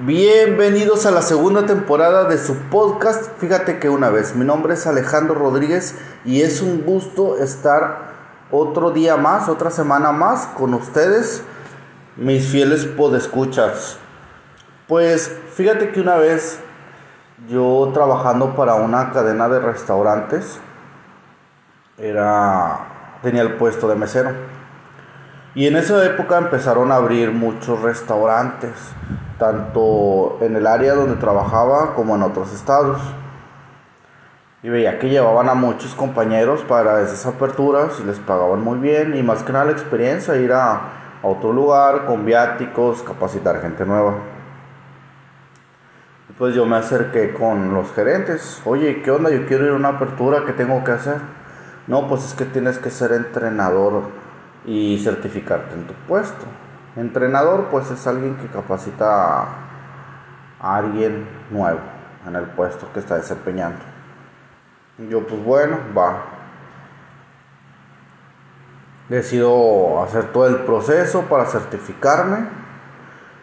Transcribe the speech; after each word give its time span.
Bienvenidos 0.00 1.04
a 1.04 1.10
la 1.10 1.20
segunda 1.20 1.66
temporada 1.66 2.24
de 2.24 2.38
su 2.38 2.56
podcast. 2.70 3.30
Fíjate 3.36 3.78
que 3.78 3.90
una 3.90 4.08
vez, 4.08 4.34
mi 4.34 4.42
nombre 4.42 4.72
es 4.72 4.86
Alejandro 4.86 5.34
Rodríguez 5.34 5.94
y 6.24 6.40
es 6.40 6.62
un 6.62 6.80
gusto 6.80 7.36
estar 7.36 8.10
otro 8.50 8.92
día 8.92 9.18
más, 9.18 9.50
otra 9.50 9.70
semana 9.70 10.10
más 10.10 10.46
con 10.56 10.72
ustedes, 10.72 11.42
mis 12.16 12.48
fieles 12.48 12.86
podescuchas. 12.86 13.98
Pues 14.88 15.30
fíjate 15.52 15.92
que 15.92 16.00
una 16.00 16.16
vez 16.16 16.58
yo 17.46 17.90
trabajando 17.92 18.56
para 18.56 18.76
una 18.76 19.12
cadena 19.12 19.50
de 19.50 19.60
restaurantes 19.60 20.58
era 21.98 23.18
tenía 23.22 23.42
el 23.42 23.56
puesto 23.56 23.88
de 23.88 23.96
mesero. 23.96 24.30
Y 25.54 25.66
en 25.66 25.76
esa 25.76 26.04
época 26.06 26.38
empezaron 26.38 26.92
a 26.92 26.96
abrir 26.96 27.30
muchos 27.30 27.82
restaurantes 27.82 28.72
tanto 29.38 30.38
en 30.40 30.56
el 30.56 30.66
área 30.66 30.94
donde 30.94 31.16
trabajaba 31.16 31.94
como 31.94 32.14
en 32.14 32.22
otros 32.22 32.54
estados. 32.54 33.02
Y 34.62 34.68
veía 34.68 34.98
que 34.98 35.10
llevaban 35.10 35.48
a 35.48 35.54
muchos 35.54 35.94
compañeros 35.94 36.62
para 36.62 37.02
esas 37.02 37.26
aperturas 37.26 37.98
y 38.00 38.04
les 38.04 38.18
pagaban 38.20 38.62
muy 38.62 38.78
bien 38.78 39.16
y 39.16 39.22
más 39.22 39.42
que 39.42 39.52
nada 39.52 39.64
la 39.64 39.72
experiencia, 39.72 40.36
ir 40.36 40.52
a, 40.52 40.80
otro 41.22 41.52
lugar 41.52 42.06
con 42.06 42.24
viáticos, 42.24 43.02
capacitar 43.02 43.60
gente 43.60 43.84
nueva. 43.84 44.14
Pues 46.38 46.54
yo 46.54 46.66
me 46.66 46.76
acerqué 46.76 47.34
con 47.34 47.74
los 47.74 47.92
gerentes, 47.92 48.60
oye, 48.64 49.02
¿qué 49.02 49.10
onda? 49.10 49.30
Yo 49.30 49.46
quiero 49.46 49.64
ir 49.66 49.70
a 49.70 49.74
una 49.74 49.88
apertura, 49.88 50.44
¿qué 50.46 50.52
tengo 50.52 50.82
que 50.82 50.92
hacer? 50.92 51.18
No, 51.86 52.08
pues 52.08 52.24
es 52.24 52.34
que 52.34 52.44
tienes 52.44 52.78
que 52.78 52.90
ser 52.90 53.12
entrenador 53.12 54.21
y 54.64 54.98
certificarte 54.98 55.74
en 55.74 55.86
tu 55.86 55.94
puesto. 56.06 56.44
Entrenador 56.96 57.68
pues 57.70 57.90
es 57.90 58.06
alguien 58.06 58.36
que 58.36 58.46
capacita 58.48 59.42
a 60.60 60.76
alguien 60.76 61.26
nuevo 61.50 61.80
en 62.26 62.36
el 62.36 62.44
puesto 62.44 62.90
que 62.92 63.00
está 63.00 63.16
desempeñando. 63.16 63.80
yo 64.98 65.26
pues 65.26 65.42
bueno, 65.42 65.78
va. 65.96 66.24
Decido 69.08 70.02
hacer 70.02 70.32
todo 70.32 70.46
el 70.46 70.56
proceso 70.60 71.22
para 71.22 71.46
certificarme. 71.46 72.46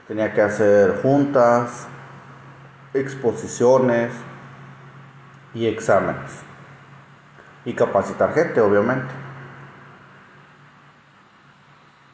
Tenía 0.08 0.34
que 0.34 0.42
hacer 0.42 1.02
juntas, 1.02 1.88
exposiciones 2.94 4.12
y 5.53 5.67
exámenes. 5.67 6.31
Y 7.66 7.73
capacitar 7.73 8.34
gente, 8.34 8.62
obviamente. 8.62 9.28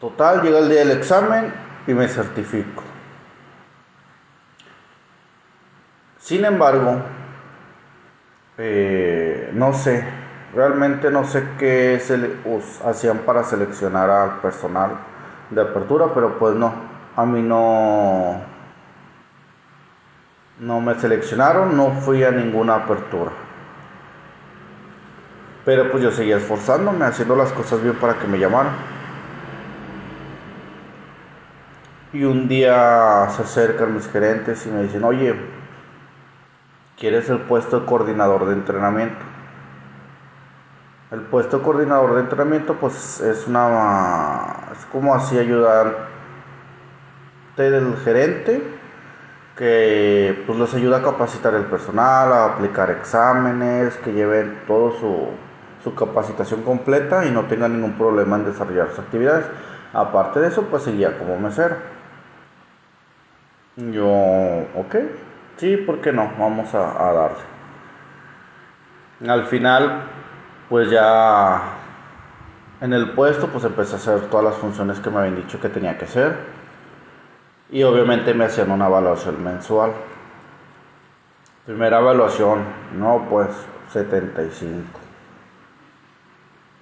Total, 0.05 0.43
llega 0.43 0.59
el 0.59 0.69
día 0.69 0.81
del 0.81 0.91
examen 0.91 1.51
y 1.87 1.93
me 1.95 2.07
certifico. 2.07 2.83
Sin 6.19 6.45
embargo, 6.45 7.01
eh, 8.59 9.49
no 9.53 9.73
sé, 9.73 10.05
realmente 10.53 11.09
no 11.09 11.25
sé 11.25 11.43
qué 11.57 11.99
se 11.99 12.35
hacían 12.87 13.17
para 13.25 13.43
seleccionar 13.45 14.11
al 14.11 14.41
personal 14.41 14.91
de 15.49 15.61
apertura, 15.63 16.13
pero 16.13 16.37
pues 16.37 16.53
no, 16.53 16.71
a 17.15 17.25
mí 17.25 17.41
no, 17.41 18.41
no 20.59 20.81
me 20.81 20.93
seleccionaron, 20.99 21.75
no 21.75 21.89
fui 22.01 22.23
a 22.23 22.29
ninguna 22.29 22.75
apertura. 22.75 23.31
Pero 25.65 25.91
pues 25.91 26.03
yo 26.03 26.11
seguía 26.11 26.37
esforzándome, 26.37 27.05
haciendo 27.05 27.35
las 27.35 27.51
cosas 27.53 27.81
bien 27.81 27.95
para 27.95 28.19
que 28.19 28.27
me 28.27 28.37
llamaran. 28.37 28.94
Y 32.15 32.23
un 32.23 32.47
día 32.47 33.27
se 33.35 33.41
acercan 33.41 33.93
mis 33.93 34.07
gerentes 34.07 34.65
y 34.65 34.69
me 34.69 34.83
dicen, 34.83 35.03
oye, 35.03 35.35
¿quieres 36.97 37.29
el 37.29 37.39
puesto 37.39 37.81
de 37.81 37.85
coordinador 37.85 38.45
de 38.45 38.53
entrenamiento? 38.53 39.19
El 41.11 41.23
puesto 41.23 41.57
de 41.57 41.63
coordinador 41.65 42.15
de 42.15 42.21
entrenamiento 42.21 42.75
pues 42.75 43.19
es 43.19 43.45
una, 43.47 44.69
es 44.71 44.85
como 44.93 45.13
así 45.13 45.37
ayudante 45.37 45.97
del 47.57 47.97
gerente 47.97 48.63
que 49.57 50.41
pues 50.47 50.57
les 50.57 50.73
ayuda 50.73 50.99
a 50.99 51.03
capacitar 51.03 51.53
el 51.53 51.65
personal, 51.65 52.31
a 52.31 52.45
aplicar 52.45 52.91
exámenes, 52.91 53.97
que 53.97 54.13
lleven 54.13 54.61
todo 54.65 54.93
su, 54.93 55.27
su 55.83 55.93
capacitación 55.95 56.61
completa 56.61 57.25
y 57.25 57.31
no 57.31 57.43
tengan 57.47 57.73
ningún 57.73 57.97
problema 57.97 58.37
en 58.37 58.45
desarrollar 58.45 58.91
sus 58.91 58.99
actividades. 58.99 59.47
Aparte 59.91 60.39
de 60.39 60.47
eso, 60.47 60.61
pues 60.69 60.83
seguía 60.83 61.17
como 61.17 61.37
mesero. 61.37 61.94
Yo, 63.77 64.07
ok, 64.07 64.95
sí, 65.57 65.75
¿por 65.75 65.99
qué 65.99 66.13
no? 66.13 66.31
Vamos 66.39 66.73
a, 66.73 67.11
darle. 67.11 67.43
Al 69.27 69.45
final, 69.47 70.03
pues 70.69 70.89
ya 70.89 71.61
en 72.79 72.93
el 72.93 73.11
puesto, 73.11 73.47
pues 73.47 73.65
empecé 73.65 73.95
a 73.95 73.97
hacer 73.97 74.29
todas 74.29 74.45
las 74.45 74.55
funciones 74.55 74.99
que 75.01 75.09
me 75.09 75.19
habían 75.19 75.35
dicho 75.35 75.59
que 75.59 75.67
tenía 75.67 75.97
que 75.97 76.05
hacer. 76.05 76.37
Y 77.69 77.83
obviamente 77.83 78.33
me 78.33 78.45
hacían 78.45 78.71
una 78.71 78.87
evaluación 78.87 79.43
mensual. 79.43 79.91
Primera 81.65 81.99
evaluación, 81.99 82.63
no, 82.97 83.27
pues 83.29 83.49
75. 83.91 84.99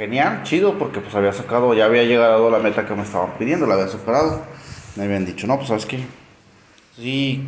genial, 0.00 0.44
chido, 0.44 0.78
porque 0.78 1.00
pues 1.00 1.14
había 1.14 1.32
sacado, 1.34 1.74
ya 1.74 1.84
había 1.84 2.04
llegado 2.04 2.48
a 2.48 2.50
la 2.50 2.58
meta 2.58 2.86
que 2.86 2.94
me 2.94 3.02
estaban 3.02 3.32
pidiendo, 3.38 3.66
la 3.66 3.74
había 3.74 3.88
superado. 3.88 4.42
Me 4.96 5.04
habían 5.04 5.26
dicho, 5.26 5.46
no, 5.46 5.56
pues 5.56 5.68
sabes 5.68 5.84
que 5.84 5.98
sí, 6.96 7.44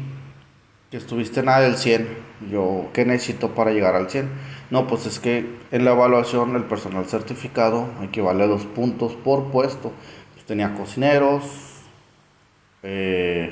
que 0.90 0.98
estuviste 0.98 1.42
nada 1.42 1.60
del 1.60 1.76
100. 1.78 2.06
Yo, 2.50 2.90
¿qué 2.92 3.06
necesito 3.06 3.54
para 3.54 3.70
llegar 3.70 3.96
al 3.96 4.10
100? 4.10 4.28
No, 4.70 4.86
pues 4.86 5.06
es 5.06 5.18
que 5.18 5.46
en 5.70 5.84
la 5.86 5.92
evaluación 5.92 6.54
el 6.54 6.64
personal 6.64 7.06
certificado 7.06 7.88
equivale 8.02 8.44
a 8.44 8.48
dos 8.48 8.66
puntos 8.66 9.14
por 9.14 9.50
puesto. 9.50 9.90
Pues 10.34 10.44
tenía 10.44 10.74
cocineros, 10.74 11.44
eh, 12.82 13.50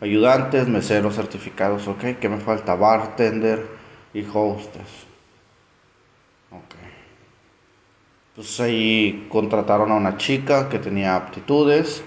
ayudantes, 0.00 0.66
meseros 0.66 1.14
certificados, 1.14 1.86
ok. 1.86 2.18
¿Qué 2.20 2.28
me 2.28 2.38
falta? 2.38 2.74
Bartender 2.74 3.64
y 4.12 4.24
hostess. 4.24 5.06
Ok. 6.50 6.85
Pues 8.36 8.60
ahí 8.60 9.26
contrataron 9.30 9.90
a 9.90 9.94
una 9.94 10.18
chica 10.18 10.68
que 10.68 10.78
tenía 10.78 11.16
aptitudes 11.16 12.04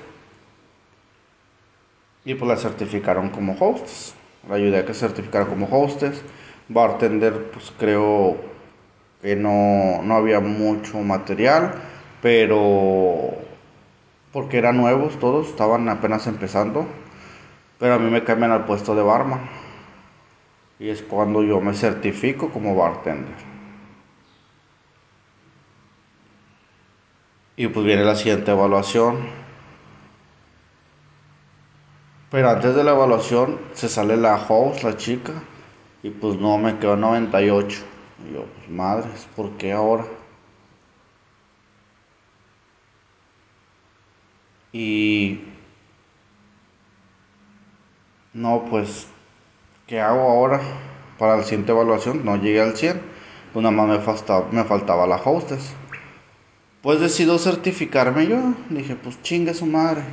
y 2.24 2.36
pues 2.36 2.48
la 2.48 2.56
certificaron 2.56 3.30
como 3.30 3.58
hostess. 3.60 4.14
La 4.48 4.56
ayudé 4.56 4.78
a 4.78 4.86
que 4.86 4.94
certificara 4.94 5.48
como 5.48 5.66
hostess. 5.66 6.22
Bartender, 6.68 7.50
pues 7.52 7.74
creo 7.80 8.38
que 9.24 9.36
no, 9.36 10.04
no 10.04 10.16
había 10.16 10.40
mucho 10.40 11.00
material, 11.00 11.74
pero 12.22 13.32
porque 14.32 14.60
eran 14.60 14.78
nuevos 14.78 15.18
todos, 15.18 15.48
estaban 15.48 15.90
apenas 15.90 16.28
empezando. 16.28 16.86
Pero 17.80 17.96
a 17.96 17.98
mí 17.98 18.12
me 18.12 18.24
cambian 18.24 18.52
al 18.52 18.66
puesto 18.66 18.94
de 18.94 19.02
barman. 19.02 19.50
Y 20.78 20.90
es 20.90 21.02
cuando 21.02 21.42
yo 21.42 21.60
me 21.60 21.74
certifico 21.74 22.50
como 22.50 22.76
bartender. 22.76 23.49
Y 27.60 27.68
pues 27.68 27.86
viene 27.86 28.06
la 28.06 28.16
siguiente 28.16 28.52
evaluación. 28.52 29.18
Pero 32.32 32.50
antes 32.52 32.74
de 32.74 32.86
la 32.86 32.92
evaluación 32.92 33.60
se 33.74 33.90
sale 33.90 34.16
la 34.16 34.36
host, 34.48 34.84
la 34.84 34.96
chica. 34.96 35.34
Y 36.02 36.10
pues 36.10 36.38
no, 36.38 36.58
me 36.58 36.80
quedó 36.80 36.96
98. 36.96 37.82
Y 38.26 38.34
yo, 38.34 38.46
pues 38.46 38.70
madres, 38.70 39.28
¿por 39.36 39.52
qué 39.58 39.74
ahora? 39.74 40.06
Y 44.72 45.42
no, 48.34 48.64
pues, 48.70 49.08
¿qué 49.86 50.00
hago 50.00 50.22
ahora 50.22 50.62
para 51.18 51.36
la 51.36 51.44
siguiente 51.44 51.74
evaluación? 51.74 52.24
No 52.24 52.38
llegué 52.38 52.62
al 52.62 52.78
100. 52.78 53.02
Pues 53.52 53.64
nada 53.64 53.76
más 53.76 53.90
me 53.90 54.00
faltaba, 54.00 54.48
me 54.50 54.64
faltaba 54.64 55.06
la 55.06 55.18
hostess. 55.18 55.76
Pues 56.82 57.02
decido 57.02 57.38
certificarme 57.38 58.28
yo. 58.28 58.54
Dije, 58.70 58.96
pues 58.96 59.22
chingue 59.22 59.54
su 59.54 59.66
madre. 59.66 60.04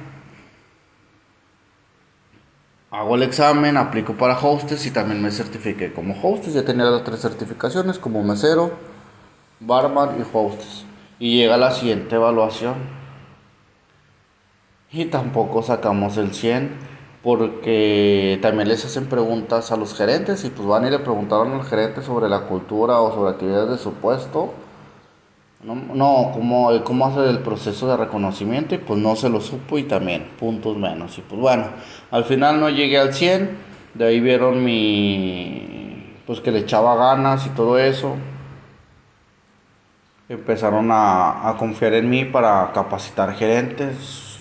Hago 2.90 3.14
el 3.14 3.22
examen, 3.22 3.76
aplico 3.76 4.14
para 4.14 4.38
hostess 4.38 4.86
y 4.86 4.90
también 4.90 5.22
me 5.22 5.30
certifiqué 5.30 5.92
como 5.92 6.16
hostess. 6.20 6.54
Ya 6.54 6.64
tenía 6.64 6.86
las 6.86 7.04
tres 7.04 7.20
certificaciones 7.20 7.98
como 7.98 8.22
mesero, 8.24 8.72
barman 9.60 10.18
y 10.18 10.24
hostess. 10.32 10.84
Y 11.20 11.36
llega 11.36 11.56
la 11.56 11.70
siguiente 11.70 12.16
evaluación. 12.16 12.74
Y 14.90 15.04
tampoco 15.06 15.62
sacamos 15.62 16.16
el 16.16 16.34
100 16.34 16.96
porque 17.22 18.38
también 18.42 18.68
les 18.68 18.84
hacen 18.84 19.06
preguntas 19.06 19.72
a 19.72 19.76
los 19.76 19.94
gerentes 19.94 20.44
y 20.44 20.50
pues 20.50 20.66
van 20.66 20.86
y 20.86 20.90
le 20.90 21.00
preguntaron 21.00 21.52
al 21.52 21.64
gerente 21.64 22.02
sobre 22.02 22.28
la 22.28 22.42
cultura 22.42 23.00
o 23.00 23.12
sobre 23.12 23.32
actividades 23.32 23.70
de 23.70 23.78
su 23.78 23.94
puesto 23.94 24.52
no, 25.62 25.74
no 25.74 26.30
cómo, 26.32 26.70
cómo 26.84 27.06
hace 27.06 27.28
el 27.28 27.40
proceso 27.40 27.88
de 27.88 27.96
reconocimiento 27.96 28.74
y 28.74 28.78
pues 28.78 28.98
no 29.00 29.16
se 29.16 29.28
lo 29.28 29.40
supo 29.40 29.78
y 29.78 29.84
también 29.84 30.28
puntos 30.38 30.76
menos. 30.76 31.16
Y 31.18 31.22
pues 31.22 31.40
bueno, 31.40 31.66
al 32.10 32.24
final 32.24 32.60
no 32.60 32.68
llegué 32.68 32.98
al 32.98 33.14
100, 33.14 33.56
de 33.94 34.04
ahí 34.06 34.20
vieron 34.20 34.64
mi, 34.64 36.14
pues 36.26 36.40
que 36.40 36.52
le 36.52 36.60
echaba 36.60 36.96
ganas 36.96 37.46
y 37.46 37.50
todo 37.50 37.78
eso. 37.78 38.14
Empezaron 40.28 40.90
a, 40.90 41.48
a 41.48 41.56
confiar 41.56 41.94
en 41.94 42.10
mí 42.10 42.24
para 42.24 42.72
capacitar 42.72 43.34
gerentes 43.34 44.38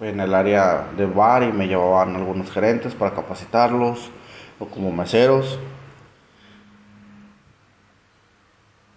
en 0.00 0.20
el 0.20 0.34
área 0.34 0.88
de 0.96 1.06
bar 1.06 1.42
y 1.42 1.52
me 1.52 1.66
llevaban 1.66 2.14
algunos 2.16 2.50
gerentes 2.50 2.94
para 2.94 3.14
capacitarlos 3.14 4.10
o 4.58 4.66
como 4.66 4.92
meseros. 4.92 5.58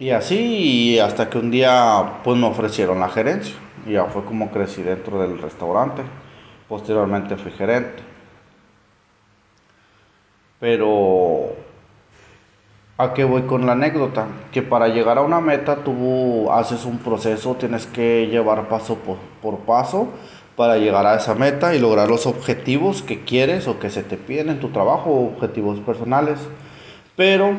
Y 0.02 0.10
así 0.10 0.98
hasta 0.98 1.30
que 1.30 1.38
un 1.38 1.52
día 1.52 2.14
pues 2.24 2.36
me 2.36 2.48
ofrecieron 2.48 2.98
la 2.98 3.08
gerencia 3.08 3.54
y 3.86 3.92
ya 3.92 4.06
fue 4.06 4.24
como 4.24 4.50
crecí 4.50 4.82
dentro 4.82 5.20
del 5.20 5.40
restaurante. 5.40 6.02
Posteriormente 6.68 7.36
fui 7.36 7.52
gerente. 7.52 8.02
Pero 10.58 11.52
¿a 12.98 13.14
qué 13.14 13.22
voy 13.22 13.42
con 13.42 13.64
la 13.64 13.72
anécdota? 13.74 14.26
Que 14.50 14.60
para 14.62 14.88
llegar 14.88 15.18
a 15.18 15.20
una 15.22 15.40
meta 15.40 15.84
tú 15.84 16.50
haces 16.50 16.84
un 16.84 16.98
proceso, 16.98 17.54
tienes 17.54 17.86
que 17.86 18.26
llevar 18.26 18.66
paso 18.68 18.96
por, 18.96 19.18
por 19.40 19.58
paso 19.60 20.08
para 20.56 20.78
llegar 20.78 21.06
a 21.06 21.14
esa 21.14 21.36
meta 21.36 21.76
y 21.76 21.78
lograr 21.78 22.08
los 22.08 22.26
objetivos 22.26 23.02
que 23.02 23.22
quieres 23.22 23.68
o 23.68 23.78
que 23.78 23.88
se 23.88 24.02
te 24.02 24.16
piden 24.16 24.48
en 24.48 24.58
tu 24.58 24.70
trabajo, 24.70 25.12
objetivos 25.32 25.78
personales. 25.78 26.40
Pero 27.14 27.54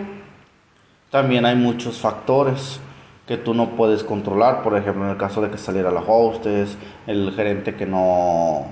también 1.13 1.45
hay 1.45 1.55
muchos 1.55 1.99
factores 1.99 2.79
que 3.27 3.37
tú 3.37 3.53
no 3.53 3.75
puedes 3.75 4.03
controlar, 4.03 4.63
por 4.63 4.75
ejemplo, 4.75 5.03
en 5.03 5.11
el 5.11 5.17
caso 5.17 5.43
de 5.43 5.51
que 5.51 5.59
saliera 5.59 5.91
la 5.91 6.01
hostess, 6.01 6.75
el 7.05 7.31
gerente 7.35 7.75
que 7.75 7.85
no 7.85 8.65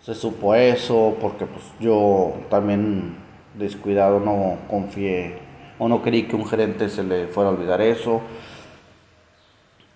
se 0.00 0.16
supo 0.16 0.56
eso, 0.56 1.16
porque 1.20 1.46
pues 1.46 1.64
yo 1.78 2.34
también 2.50 3.16
descuidado 3.54 4.18
no 4.18 4.56
confié 4.68 5.38
o 5.78 5.88
no 5.88 6.02
creí 6.02 6.24
que 6.24 6.34
un 6.34 6.48
gerente 6.48 6.88
se 6.88 7.04
le 7.04 7.28
fuera 7.28 7.50
a 7.50 7.52
olvidar 7.52 7.80
eso. 7.80 8.22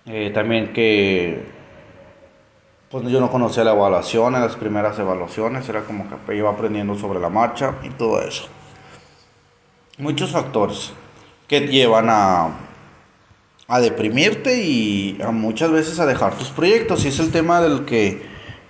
Eh, 0.05 0.31
también 0.33 0.71
que 0.71 1.43
pues 2.89 3.05
yo 3.09 3.19
no 3.19 3.29
conocía 3.29 3.65
la 3.65 3.73
evaluación, 3.73 4.31
las 4.31 4.55
primeras 4.55 4.97
evaluaciones 4.99 5.67
era 5.67 5.81
como 5.81 6.05
que 6.07 6.33
iba 6.33 6.49
aprendiendo 6.49 6.95
sobre 6.95 7.19
la 7.19 7.27
marcha 7.27 7.75
y 7.83 7.89
todo 7.89 8.21
eso. 8.21 8.47
Muchos 9.97 10.31
factores 10.31 10.93
que 11.53 11.67
llevan 11.67 12.09
a, 12.09 12.49
a 13.67 13.79
deprimirte 13.79 14.63
y 14.63 15.19
a 15.23 15.29
muchas 15.29 15.69
veces 15.69 15.99
a 15.99 16.07
dejar 16.07 16.35
tus 16.35 16.47
proyectos. 16.49 17.05
Y 17.05 17.09
es 17.09 17.19
el 17.19 17.31
tema 17.31 17.61
del 17.61 17.85
que 17.85 18.25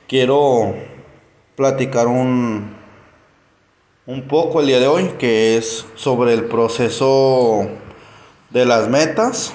quiero 0.09 0.75
platicar 1.55 2.07
un, 2.07 2.75
un 4.05 4.21
poco 4.23 4.59
el 4.59 4.67
día 4.67 4.81
de 4.81 4.87
hoy, 4.87 5.13
que 5.17 5.55
es 5.55 5.85
sobre 5.95 6.33
el 6.33 6.43
proceso 6.43 7.69
de 8.49 8.65
las 8.65 8.89
metas, 8.89 9.53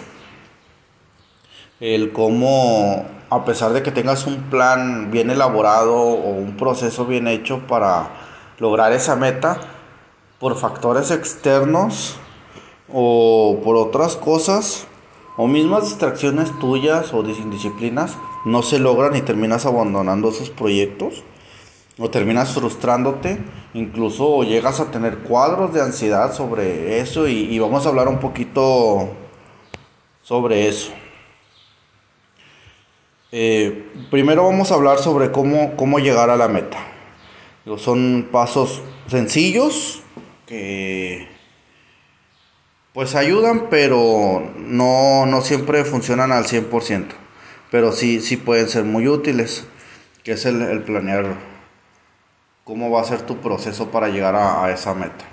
el 1.80 2.12
cómo, 2.12 3.04
a 3.28 3.44
pesar 3.44 3.74
de 3.74 3.82
que 3.82 3.90
tengas 3.90 4.26
un 4.26 4.44
plan 4.44 5.10
bien 5.10 5.28
elaborado 5.28 5.94
o 5.94 6.30
un 6.30 6.56
proceso 6.56 7.04
bien 7.04 7.28
hecho 7.28 7.66
para 7.66 8.08
lograr 8.58 8.92
esa 8.92 9.16
meta, 9.16 9.60
por 10.38 10.56
factores 10.56 11.10
externos 11.10 12.16
o 12.92 13.60
por 13.62 13.76
otras 13.76 14.16
cosas 14.16 14.86
o 15.36 15.46
mismas 15.46 15.84
distracciones 15.84 16.56
tuyas 16.58 17.14
o 17.14 17.22
indisciplinas 17.22 18.16
no 18.44 18.62
se 18.62 18.78
logran 18.78 19.14
y 19.16 19.22
terminas 19.22 19.66
abandonando 19.66 20.30
esos 20.30 20.50
proyectos 20.50 21.22
o 21.98 22.10
terminas 22.10 22.52
frustrándote, 22.52 23.38
incluso 23.74 24.44
llegas 24.44 24.78
a 24.80 24.90
tener 24.90 25.18
cuadros 25.18 25.74
de 25.74 25.82
ansiedad 25.82 26.32
sobre 26.32 27.00
eso 27.00 27.26
y, 27.26 27.58
vamos 27.58 27.86
a 27.86 27.88
hablar 27.88 28.08
un 28.08 28.20
poquito 28.20 29.08
sobre 30.22 30.68
eso. 30.68 30.92
Eh, 33.32 33.90
primero 34.10 34.44
vamos 34.44 34.70
a 34.70 34.74
hablar 34.74 34.98
sobre 34.98 35.32
cómo, 35.32 35.76
cómo 35.76 35.98
llegar 35.98 36.30
a 36.30 36.36
la 36.36 36.48
meta. 36.48 36.78
Son 37.76 38.28
pasos 38.30 38.80
sencillos 39.08 40.00
que 40.46 41.28
pues 42.98 43.14
ayudan, 43.14 43.68
pero 43.70 44.50
no, 44.56 45.24
no 45.24 45.40
siempre 45.42 45.84
funcionan 45.84 46.32
al 46.32 46.46
100%. 46.46 47.04
Pero 47.70 47.92
sí, 47.92 48.20
sí 48.20 48.36
pueden 48.36 48.68
ser 48.68 48.82
muy 48.82 49.06
útiles, 49.06 49.64
que 50.24 50.32
es 50.32 50.44
el, 50.46 50.82
planear 50.82 51.36
cómo 52.64 52.90
va 52.90 53.02
a 53.02 53.04
ser 53.04 53.22
tu 53.22 53.36
proceso 53.36 53.92
para 53.92 54.08
llegar 54.08 54.34
a, 54.34 54.68
esa 54.72 54.94
meta. 54.94 55.24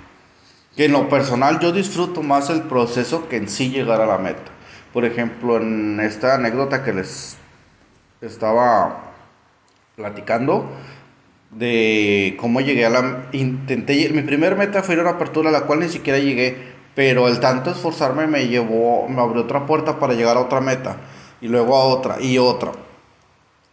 Que 0.76 0.84
en 0.84 0.92
lo 0.92 1.08
personal 1.08 1.58
yo 1.58 1.72
disfruto 1.72 2.22
más 2.22 2.50
el 2.50 2.62
proceso 2.62 3.28
que 3.28 3.34
en 3.34 3.48
sí 3.48 3.70
llegar 3.70 4.00
a 4.00 4.06
la 4.06 4.18
meta. 4.18 4.52
Por 4.92 5.04
ejemplo, 5.04 5.56
en 5.56 5.98
esta 5.98 6.36
anécdota 6.36 6.84
que 6.84 6.92
les 6.92 7.36
estaba 8.20 9.12
platicando 9.96 10.70
de 11.50 12.36
cómo 12.38 12.60
llegué 12.60 12.86
a 12.86 12.90
la 12.90 13.26
intenté 13.32 14.08
mi 14.10 14.22
primer 14.22 14.54
meta 14.54 14.84
fue 14.84 14.94
ir 14.94 15.00
a 15.00 15.02
una 15.02 15.12
apertura 15.12 15.48
a 15.48 15.52
la 15.52 15.62
cual 15.62 15.80
ni 15.80 15.88
siquiera 15.88 16.18
llegué 16.18 16.75
pero 16.96 17.28
el 17.28 17.38
tanto 17.38 17.70
esforzarme 17.70 18.26
me 18.26 18.48
llevó, 18.48 19.06
me 19.08 19.20
abrió 19.20 19.42
otra 19.42 19.66
puerta 19.66 20.00
para 20.00 20.14
llegar 20.14 20.36
a 20.36 20.40
otra 20.40 20.60
meta, 20.60 20.96
y 21.40 21.46
luego 21.46 21.76
a 21.76 21.84
otra, 21.84 22.20
y 22.20 22.38
otra. 22.38 22.72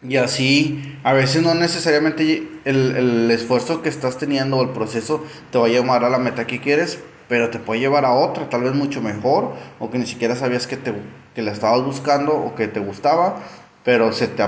Y 0.04 0.18
así, 0.18 1.00
a 1.04 1.14
veces 1.14 1.42
no 1.42 1.56
necesariamente 1.56 2.48
el, 2.66 2.96
el 2.96 3.32
esfuerzo 3.32 3.82
que 3.82 3.90
estás 3.90 4.18
teniendo 4.18 4.58
o 4.58 4.62
el 4.62 4.70
proceso 4.70 5.24
te 5.50 5.58
va 5.58 5.66
a 5.68 5.70
llevar 5.70 6.04
a 6.04 6.10
la 6.10 6.20
meta 6.20 6.46
que 6.46 6.60
quieres, 6.60 7.00
pero 7.30 7.50
te 7.50 7.58
puede 7.58 7.80
llevar 7.80 8.06
a 8.06 8.14
otra, 8.14 8.50
tal 8.50 8.64
vez 8.64 8.74
mucho 8.74 9.02
mejor, 9.02 9.54
o 9.80 9.90
que 9.90 9.98
ni 9.98 10.06
siquiera 10.06 10.36
sabías 10.36 10.68
que, 10.68 10.78
te, 10.78 10.94
que 11.34 11.42
la 11.42 11.54
estabas 11.54 11.84
buscando 11.84 12.36
o 12.36 12.54
que 12.54 12.68
te 12.68 12.82
gustaba, 12.82 13.38
pero 13.84 14.12
se 14.12 14.28
te 14.28 14.44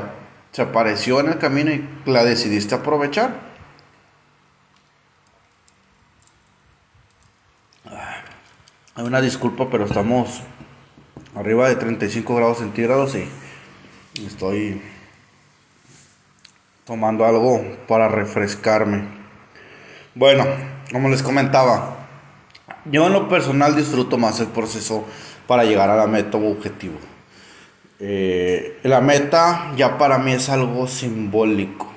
se 0.55 0.62
apareció 0.62 1.20
en 1.20 1.27
el 1.27 1.38
camino 1.38 1.72
y 1.72 1.86
la 2.05 2.24
decidiste 2.24 2.75
aprovechar. 2.75 3.45
Una 9.04 9.20
disculpa, 9.20 9.70
pero 9.70 9.86
estamos 9.86 10.42
arriba 11.36 11.68
de 11.68 11.75
35 11.75 12.36
grados 12.36 12.60
centígrados 12.60 13.16
y 13.16 14.25
estoy 14.25 14.82
tomando 16.86 17.25
algo 17.25 17.62
para 17.88 18.08
refrescarme. 18.08 19.04
Bueno, 20.14 20.46
como 20.92 21.10
les 21.10 21.22
comentaba, 21.22 22.08
yo 22.86 23.08
en 23.08 23.14
lo 23.14 23.28
personal 23.28 23.75
disfruto 23.75 24.18
más 24.18 24.40
el 24.40 24.48
proceso 24.48 25.04
para 25.46 25.66
llegar 25.66 25.90
a 25.90 25.98
la 25.98 26.08
meta 26.08 26.38
o 26.38 26.50
objetivo. 26.50 26.98
Eh, 28.00 28.80
la 28.84 29.02
meta 29.02 29.74
ya 29.75 29.98
para 29.98 30.18
mí 30.20 30.32
es 30.32 30.48
algo 30.48 30.88
simbólico. 30.88 31.92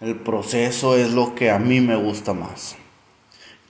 El 0.00 0.16
proceso 0.16 0.96
es 0.96 1.12
lo 1.12 1.34
que 1.34 1.50
a 1.50 1.58
mí 1.58 1.80
me 1.80 1.96
gusta 1.96 2.32
más. 2.32 2.76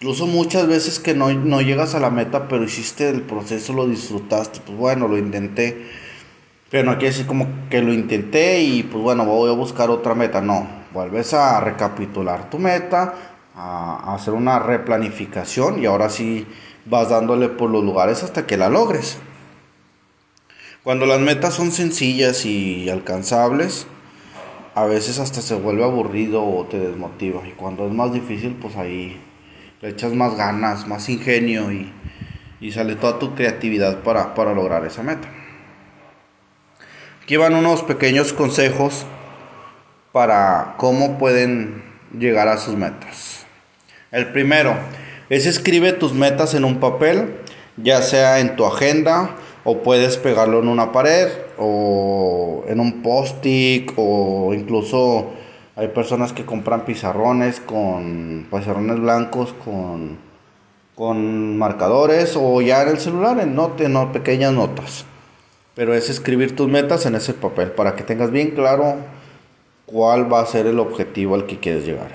Incluso 0.02 0.26
muchas 0.26 0.66
veces 0.66 0.99
que 0.99 1.14
no, 1.14 1.32
no 1.32 1.61
llegas 1.61 1.94
a 1.94 2.00
la 2.00 2.11
meta, 2.11 2.49
pero 2.49 2.64
hiciste 2.64 3.09
el 3.09 3.23
proceso, 3.23 3.73
lo 3.73 3.87
disfrutaste. 3.87 4.59
Pues 4.66 4.76
bueno, 4.76 5.06
lo 5.06 5.16
intenté. 5.16 5.87
Pero 6.71 6.90
no 6.90 6.99
quiere 6.99 7.12
decir 7.12 7.25
como 7.28 7.47
que 7.71 7.80
lo 7.82 7.92
intenté 7.92 8.62
y 8.62 8.82
pues 8.82 9.00
bueno, 9.00 9.25
voy 9.25 9.49
a 9.49 9.54
buscar 9.54 9.90
otra 9.90 10.16
meta. 10.16 10.40
No, 10.40 10.66
vuelves 10.92 11.35
a 11.35 11.61
recapitular 11.61 12.50
tu 12.50 12.59
meta, 12.59 13.14
a 13.54 14.12
hacer 14.12 14.35
una 14.35 14.59
replanificación 14.59 15.80
y 15.80 15.87
ahora 15.87 16.11
sí 16.11 16.49
vas 16.85 17.11
dándole 17.11 17.49
por 17.49 17.71
los 17.71 17.85
lugares 17.85 18.25
hasta 18.25 18.44
que 18.44 18.56
la 18.56 18.68
logres. 18.68 19.21
Cuando 20.82 21.06
las 21.06 21.21
metas 21.21 21.54
son 21.54 21.71
sencillas 21.71 22.44
y 22.44 22.90
alcanzables, 22.90 23.87
a 24.75 24.85
veces 24.85 25.21
hasta 25.21 25.40
se 25.40 25.54
vuelve 25.54 25.85
aburrido 25.85 26.44
o 26.44 26.64
te 26.64 26.80
desmotiva. 26.80 27.47
Y 27.47 27.52
cuando 27.52 27.87
es 27.87 27.92
más 27.92 28.12
difícil, 28.12 28.56
pues 28.61 28.75
ahí 28.75 29.16
le 29.83 29.89
echas 29.89 30.12
más 30.12 30.37
ganas, 30.37 30.87
más 30.87 31.09
ingenio 31.09 31.71
y, 31.73 31.93
sale 32.71 32.95
toda 32.95 33.19
tu 33.19 33.35
creatividad 33.35 34.03
para, 34.05 34.35
para 34.35 34.55
lograr 34.55 34.87
esa 34.87 35.03
meta. 35.03 35.29
Aquí 37.21 37.37
van 37.37 37.57
unos 37.57 37.83
pequeños 37.83 38.33
consejos 38.33 39.05
para 40.12 40.75
cómo 40.77 41.19
pueden 41.19 41.83
llegar 42.17 42.47
a 42.47 42.59
sus 42.59 42.77
metas. 42.77 43.45
El 44.12 44.29
primero 44.29 44.77
es 45.29 45.47
escribe 45.47 45.93
tus 45.93 46.12
metas 46.12 46.55
en 46.55 46.65
un 46.65 46.79
papel, 46.79 47.35
ya 47.77 48.01
sea 48.01 48.39
en 48.39 48.55
tu 48.55 48.65
agenda 48.65 49.31
o 49.65 49.83
puedes 49.83 50.17
pegarlo 50.17 50.61
en 50.61 50.69
una 50.69 50.93
pared 50.93 51.29
o 51.59 52.65
en 52.69 52.79
un 52.79 53.03
post-it 53.03 53.91
o 53.97 54.55
incluso 54.55 55.33
hay 55.76 55.88
personas 55.88 56.33
que 56.33 56.45
compran 56.45 56.85
pizarrones 56.85 57.61
con 57.61 58.47
pizarrones 58.50 59.00
blancos 59.00 59.55
con, 59.64 60.19
con 60.95 61.59
marcadores 61.59 62.35
o 62.37 62.61
ya 62.61 62.83
en 62.83 62.88
el 62.88 62.99
celular 62.99 63.41
en 63.41 63.55
note, 63.55 63.88
no, 63.88 64.12
pequeñas 64.12 64.52
notas. 64.52 65.05
Pero 65.75 65.95
es 65.95 66.11
escribir 66.11 66.55
tus 66.55 66.69
metas 66.69 67.07
en 67.07 67.14
ese 67.14 67.33
papel 67.33 67.71
para 67.71 67.97
que 67.97 68.02
tengas 68.02 68.31
bien 68.31 68.50
claro 68.50 68.97
cuál 69.87 70.31
va 70.31 70.41
a 70.41 70.47
ser 70.47 70.67
el 70.67 70.79
objetivo 70.79 71.35
al 71.35 71.47
que 71.47 71.59
quieres 71.59 71.87
llegar. 71.87 72.11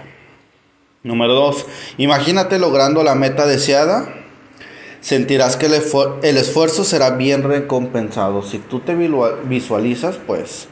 Número 1.03 1.33
2. 1.33 1.65
Imagínate 1.97 2.59
logrando 2.59 3.03
la 3.03 3.15
meta 3.15 3.47
deseada 3.47 4.07
sentirás 5.01 5.55
que 5.55 5.67
el, 5.67 5.73
esfuerzo 6.37 6.83
será 6.83 7.11
bien 7.11 7.43
recompensado. 7.43 8.43
Si 8.43 8.59
tú 8.59 8.81
te 8.81 8.95
visualizas, 8.95 10.17
pues 10.27 10.67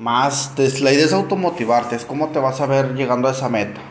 más, 0.00 0.54
la 0.80 0.92
idea 0.92 1.04
es 1.04 1.12
automotivarte, 1.12 1.94
es 1.94 2.06
cómo 2.06 2.30
te 2.30 2.38
vas 2.38 2.62
a 2.62 2.66
ver 2.66 2.94
llegando 2.94 3.28
a 3.28 3.32
esa 3.32 3.50
meta, 3.50 3.82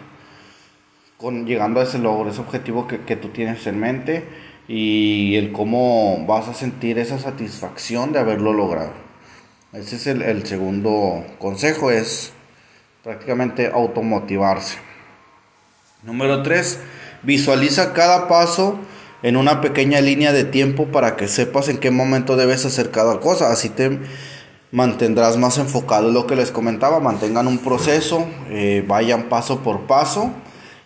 con, 1.17 1.45
llegando 1.45 1.79
a 1.79 1.83
ese 1.83 1.99
logro, 1.99 2.31
ese 2.31 2.41
objetivo 2.41 2.87
que, 2.87 3.15
tú 3.15 3.29
tienes 3.29 3.67
en 3.67 3.79
mente 3.79 4.27
y 4.67 5.35
el 5.35 5.51
cómo 5.51 6.25
vas 6.25 6.47
a 6.47 6.55
sentir 6.55 6.97
esa 6.97 7.19
satisfacción 7.19 8.11
de 8.11 8.19
haberlo 8.19 8.53
logrado. 8.53 8.91
Ese 9.71 9.97
es 9.97 10.07
el, 10.07 10.23
el 10.23 10.47
segundo 10.47 11.23
consejo, 11.37 11.91
es 11.91 12.33
prácticamente 13.03 13.67
automotivarse. 13.67 14.79
Número 16.01 16.41
3, 16.41 16.79
visualiza 17.21 17.93
cada 17.93 18.27
paso 18.27 18.79
en 19.21 19.37
una 19.37 19.61
pequeña 19.61 20.01
línea 20.01 20.31
de 20.31 20.45
tiempo 20.45 20.87
para 20.87 21.15
que 21.17 21.27
sepas 21.27 21.69
en 21.69 21.77
qué 21.77 21.91
momento 21.91 22.35
debes 22.35 22.65
hacer 22.65 22.89
cada 22.89 23.19
cosa. 23.19 23.51
Así 23.51 23.69
te 23.69 23.99
mantendrás 24.71 25.37
más 25.37 25.57
enfocado. 25.57 26.11
Lo 26.11 26.27
que 26.27 26.35
les 26.35 26.51
comentaba, 26.51 26.99
mantengan 26.99 27.47
un 27.47 27.59
proceso, 27.59 28.25
eh, 28.49 28.83
vayan 28.87 29.23
paso 29.23 29.59
por 29.59 29.81
paso 29.81 30.31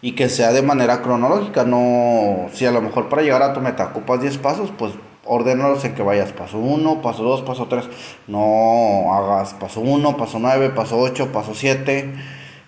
y 0.02 0.14
que 0.14 0.30
sea 0.30 0.52
de 0.54 0.62
manera 0.62 1.02
cronológica. 1.02 1.64
No, 1.64 2.48
si 2.54 2.66
a 2.66 2.72
lo 2.72 2.82
mejor 2.82 3.10
para 3.10 3.22
llegar 3.22 3.42
a 3.42 3.54
tu 3.54 3.62
meta 3.62 3.86
ocupas 3.86 4.22
10 4.22 4.38
pasos, 4.38 4.72
pues 4.78 4.94
ordénalos 5.26 5.84
en 5.86 5.96
que 5.96 6.04
vayas 6.04 6.32
paso 6.34 6.58
1, 6.60 7.02
paso 7.02 7.24
2, 7.24 7.42
paso 7.44 7.68
3. 7.68 7.86
No 8.28 9.14
hagas 9.14 9.54
paso 9.54 9.82
1, 9.82 10.18
paso 10.18 10.40
9, 10.40 10.70
paso 10.72 11.00
8, 11.00 11.32
paso 11.32 11.54
7. 11.54 12.14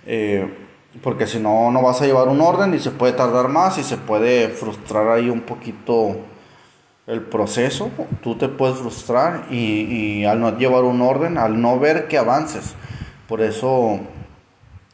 Eh, 0.08 0.62
porque 1.04 1.28
si 1.28 1.40
no, 1.40 1.72
no 1.72 1.82
vas 1.82 2.02
a 2.02 2.06
llevar 2.06 2.30
un 2.30 2.40
orden 2.40 2.74
y 2.74 2.80
se 2.80 2.92
puede 2.92 3.14
tardar 3.14 3.50
más 3.50 3.78
y 3.78 3.84
se 3.84 3.98
puede 3.98 4.50
frustrar 4.50 5.10
ahí 5.10 5.30
un 5.30 5.42
poquito 5.42 6.16
el 7.08 7.22
proceso. 7.22 7.92
Tú 8.22 8.36
te 8.36 8.48
puedes 8.48 8.78
frustrar 8.78 9.48
y, 9.52 10.26
al 10.26 10.40
no 10.40 10.58
llevar 10.58 10.84
un 10.84 11.02
orden, 11.02 11.38
al 11.38 11.62
no 11.62 11.80
ver 11.80 12.08
que 12.08 12.18
avances. 12.18 12.74
Por 13.28 13.42
eso 13.42 14.00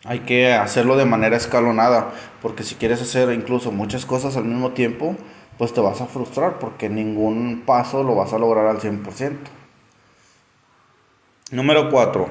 hay 0.06 0.20
que 0.20 0.54
hacerlo 0.54 0.98
de 0.98 1.06
manera 1.06 1.38
escalonada, 1.38 2.12
porque 2.42 2.64
si 2.64 2.76
quieres 2.76 3.02
hacer 3.02 3.32
incluso 3.34 3.72
muchas 3.72 4.06
cosas 4.06 4.36
al 4.38 4.46
mismo 4.46 4.72
tiempo, 4.72 5.16
pues 5.58 5.74
te 5.74 5.82
vas 5.82 6.02
a 6.02 6.08
frustrar 6.08 6.60
porque 6.60 6.90
ningún 6.90 7.64
paso 7.66 8.04
lo 8.04 8.16
vas 8.16 8.34
a 8.34 8.40
lograr 8.40 8.68
al 8.68 8.80
100%. 8.80 9.36
Número 11.52 11.90
4. 11.92 12.28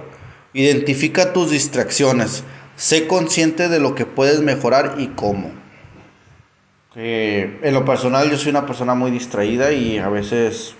Identifica 0.54 1.32
tus 1.32 1.50
distracciones. 1.50 2.42
Sé 2.76 3.06
consciente 3.06 3.68
de 3.68 3.78
lo 3.78 3.94
que 3.94 4.06
puedes 4.06 4.40
mejorar 4.40 4.94
y 4.98 5.08
cómo. 5.08 5.59
En 6.94 7.74
lo 7.74 7.84
personal 7.84 8.30
yo 8.30 8.36
soy 8.36 8.50
una 8.50 8.66
persona 8.66 8.94
muy 8.94 9.10
distraída 9.10 9.72
y 9.72 9.98
a 9.98 10.08
veces 10.08 10.74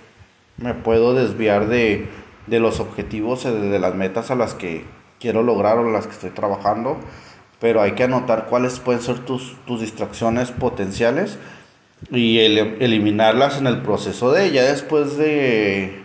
me 0.57 0.73
puedo 0.73 1.13
desviar 1.13 1.67
de, 1.67 2.07
los 2.47 2.79
objetivos, 2.79 3.43
de 3.43 3.79
las 3.79 3.95
metas 3.95 4.31
a 4.31 4.35
las 4.35 4.53
que 4.53 4.83
quiero 5.19 5.43
lograr 5.43 5.77
o 5.77 5.89
las 5.89 6.07
que 6.07 6.13
estoy 6.13 6.29
trabajando. 6.31 6.97
Pero 7.59 7.81
hay 7.81 7.91
que 7.93 8.03
anotar 8.03 8.47
cuáles 8.47 8.79
pueden 8.79 9.01
ser 9.01 9.19
tus, 9.19 9.55
distracciones 9.67 10.51
potenciales 10.51 11.37
y 12.09 12.39
eliminarlas 12.39 13.59
en 13.59 13.67
el 13.67 13.81
proceso 13.81 14.31
de 14.31 14.47
ella. 14.47 14.63
Después 14.63 15.17
de 15.17 16.00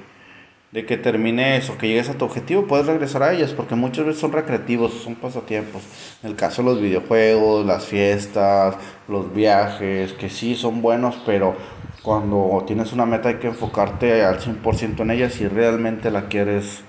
de 0.77 0.85
que 0.85 0.99
termines 0.99 1.71
o 1.71 1.79
que 1.79 1.89
llegues 1.89 2.11
a 2.11 2.19
tu 2.19 2.27
objetivo, 2.27 2.67
puedes 2.67 2.85
regresar 2.85 3.23
a 3.23 3.33
ellas, 3.33 3.55
porque 3.55 3.75
muchas 3.75 4.05
veces 4.05 4.21
son 4.21 4.33
recreativos, 4.33 4.93
son 4.93 5.15
pasatiempos. 5.15 5.83
En 6.23 6.29
el 6.29 6.37
caso 6.37 6.61
de 6.63 6.69
los 6.69 6.83
videojuegos, 6.83 7.65
las 7.65 7.87
fiestas, 7.87 8.77
los 9.09 9.33
viajes, 9.33 10.13
que 10.13 10.29
sí 10.29 10.55
son 10.55 10.83
buenos, 10.83 11.17
pero 11.25 11.57
cuando 12.03 12.63
tienes 12.67 12.93
una 12.93 13.07
meta 13.07 13.31
hay 13.31 13.37
que 13.37 13.47
enfocarte 13.47 14.23
al 14.23 14.39
100% 14.39 15.01
en 15.01 15.13
ella 15.13 15.31
si 15.31 15.49
realmente 15.49 16.11
la 16.11 16.29
quieres 16.29 16.83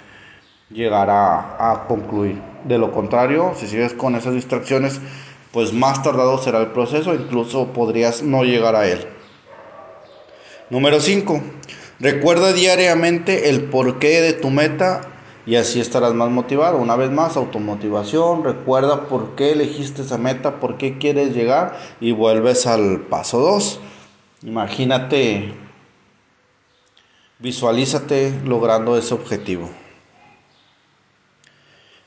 llegar 0.70 1.10
a, 1.10 1.72
a 1.72 1.88
concluir. 1.88 2.42
De 2.66 2.78
lo 2.78 2.92
contrario, 2.92 3.54
si 3.56 3.68
sigues 3.68 3.94
con 3.94 4.16
esas 4.16 4.34
distracciones, 4.34 5.00
pues 5.54 5.72
más 5.72 6.04
tardado 6.04 6.38
será 6.40 6.60
el 6.60 6.74
proceso, 6.74 7.16
incluso 7.16 7.68
podrías 7.72 8.22
no 8.22 8.44
llegar 8.44 8.76
a 8.76 8.86
él. 8.86 9.08
Número 10.70 11.00
5. 11.00 11.42
Recuerda 12.00 12.54
diariamente 12.54 13.50
el 13.50 13.64
porqué 13.66 14.22
de 14.22 14.34
tu 14.34 14.52
meta 14.52 15.02
y 15.48 15.56
así 15.56 15.80
estarás 15.80 16.14
más 16.14 16.30
motivado. 16.30 16.78
Una 16.78 16.96
vez 16.96 17.10
más, 17.10 17.38
automotivación. 17.38 18.44
Recuerda 18.44 19.06
por 19.08 19.36
qué 19.36 19.54
elegiste 19.54 20.04
esa 20.04 20.18
meta, 20.18 20.60
por 20.60 20.78
qué 20.78 21.00
quieres 21.00 21.34
llegar 21.34 21.80
y 22.00 22.12
vuelves 22.12 22.68
al 22.68 23.00
paso 23.02 23.40
2. 23.40 23.80
Imagínate, 24.44 25.54
visualízate 27.40 28.34
logrando 28.46 28.98
ese 28.98 29.16
objetivo. 29.16 29.70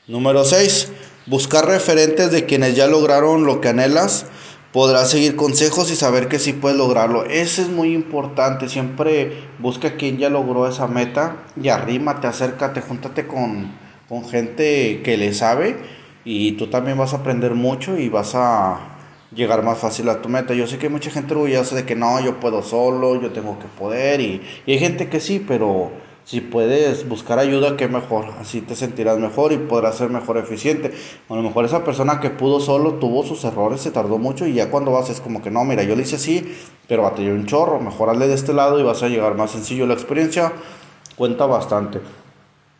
Número 0.07 0.45
6. 0.45 0.91
Buscar 1.25 1.65
referentes 1.65 2.31
de 2.31 2.45
quienes 2.45 2.75
ya 2.75 2.87
lograron 2.87 3.45
lo 3.45 3.59
que 3.59 3.69
anhelas 3.69 4.25
podrás 4.73 5.09
seguir 5.11 5.35
consejos 5.35 5.91
y 5.91 5.95
saber 5.95 6.27
que 6.27 6.39
sí 6.39 6.53
puedes 6.53 6.77
lograrlo. 6.77 7.25
Eso 7.25 7.61
es 7.61 7.69
muy 7.69 7.93
importante. 7.93 8.69
Siempre 8.69 9.49
busca 9.59 9.95
quien 9.95 10.17
ya 10.17 10.29
logró 10.29 10.67
esa 10.67 10.87
meta 10.87 11.37
y 11.61 11.69
arrímate, 11.69 12.27
acércate, 12.27 12.81
júntate 12.81 13.27
con, 13.27 13.71
con 14.07 14.27
gente 14.27 15.01
que 15.03 15.17
le 15.17 15.33
sabe 15.33 15.77
y 16.23 16.53
tú 16.53 16.67
también 16.67 16.97
vas 16.97 17.13
a 17.13 17.17
aprender 17.17 17.55
mucho 17.55 17.97
y 17.97 18.09
vas 18.09 18.33
a, 18.35 18.91
llegar 19.33 19.63
más 19.63 19.77
fácil 19.77 20.09
a 20.09 20.21
tu 20.21 20.29
meta. 20.29 20.53
Yo 20.53 20.67
sé 20.67 20.77
que 20.77 20.87
hay 20.87 20.91
mucha 20.91 21.09
gente 21.11 21.33
orgullosa 21.33 21.75
de 21.75 21.85
que 21.85 21.95
no, 21.95 22.19
yo 22.19 22.39
puedo 22.39 22.61
solo, 22.61 23.21
yo 23.21 23.31
tengo 23.31 23.57
que 23.59 23.67
poder 23.67 24.21
y, 24.21 24.41
y 24.65 24.73
hay 24.73 24.79
gente 24.79 25.07
que 25.09 25.19
sí, 25.19 25.43
pero 25.45 25.91
si 26.25 26.39
puedes 26.39 27.07
buscar 27.07 27.39
ayuda, 27.39 27.75
qué 27.77 27.87
mejor. 27.87 28.25
Así 28.39 28.61
te 28.61 28.75
sentirás 28.75 29.17
mejor 29.17 29.51
y 29.51 29.57
podrás 29.57 29.95
ser 29.95 30.09
mejor 30.09 30.37
eficiente. 30.37 30.93
A 31.29 31.35
lo 31.35 31.41
mejor 31.41 31.65
esa 31.65 31.83
persona 31.83 32.19
que 32.19 32.29
pudo 32.29 32.59
solo 32.59 32.95
tuvo 32.95 33.23
sus 33.23 33.43
errores, 33.43 33.81
se 33.81 33.91
tardó 33.91 34.17
mucho 34.17 34.45
y 34.45 34.53
ya 34.53 34.69
cuando 34.69 34.91
vas 34.91 35.09
es 35.09 35.19
como 35.19 35.41
que 35.41 35.51
no, 35.51 35.63
mira, 35.65 35.83
yo 35.83 35.95
lo 35.95 36.01
hice 36.01 36.15
así, 36.15 36.55
pero 36.87 37.03
batallé 37.03 37.31
un 37.31 37.45
chorro. 37.45 37.79
Mejor 37.79 38.09
hazle 38.09 38.27
de 38.27 38.35
este 38.35 38.53
lado 38.53 38.79
y 38.79 38.83
vas 38.83 39.03
a 39.03 39.09
llegar 39.09 39.35
más 39.35 39.51
sencillo. 39.51 39.85
La 39.85 39.93
experiencia 39.93 40.53
cuenta 41.15 41.45
bastante. 41.45 41.99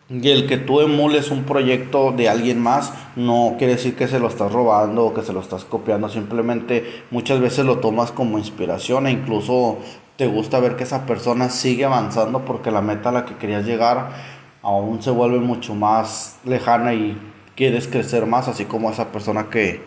Y 0.10 0.30
el 0.30 0.46
que 0.46 0.58
tú 0.58 0.82
emules 0.82 1.32
un 1.32 1.46
proyecto 1.46 2.12
de 2.12 2.28
alguien 2.28 2.60
más 2.60 2.92
no 3.16 3.56
quiere 3.58 3.76
decir 3.76 3.96
que 3.96 4.10
se 4.10 4.20
lo 4.20 4.28
estás 4.28 4.52
robando 4.52 5.06
o 5.06 5.14
que 5.14 5.22
se 5.22 5.32
lo 5.32 5.40
estás 5.40 5.64
copiando, 5.64 6.10
simplemente 6.10 7.04
muchas 7.12 7.40
veces 7.40 7.66
lo 7.66 7.80
tomas 7.80 8.12
como 8.12 8.38
inspiración 8.38 9.08
e 9.08 9.12
incluso 9.12 9.78
te 10.22 10.28
gusta 10.28 10.60
ver 10.60 10.76
que 10.76 10.84
esa 10.84 11.08
persona 11.08 11.50
sigue 11.50 11.84
avanzando 11.84 12.46
porque 12.46 12.70
la 12.70 12.84
meta 12.84 13.10
a 13.10 13.12
la 13.12 13.26
que 13.26 13.38
querías 13.38 13.66
llegar 13.66 14.12
aún 14.62 15.02
se 15.02 15.10
vuelve 15.10 15.40
mucho 15.40 15.74
más 15.74 16.38
lejana 16.46 16.94
y 16.94 17.18
quieres 17.56 17.88
crecer 17.88 18.28
más, 18.28 18.48
así 18.48 18.66
como 18.66 18.92
esa 18.92 19.12
persona 19.12 19.50
que, 19.50 19.82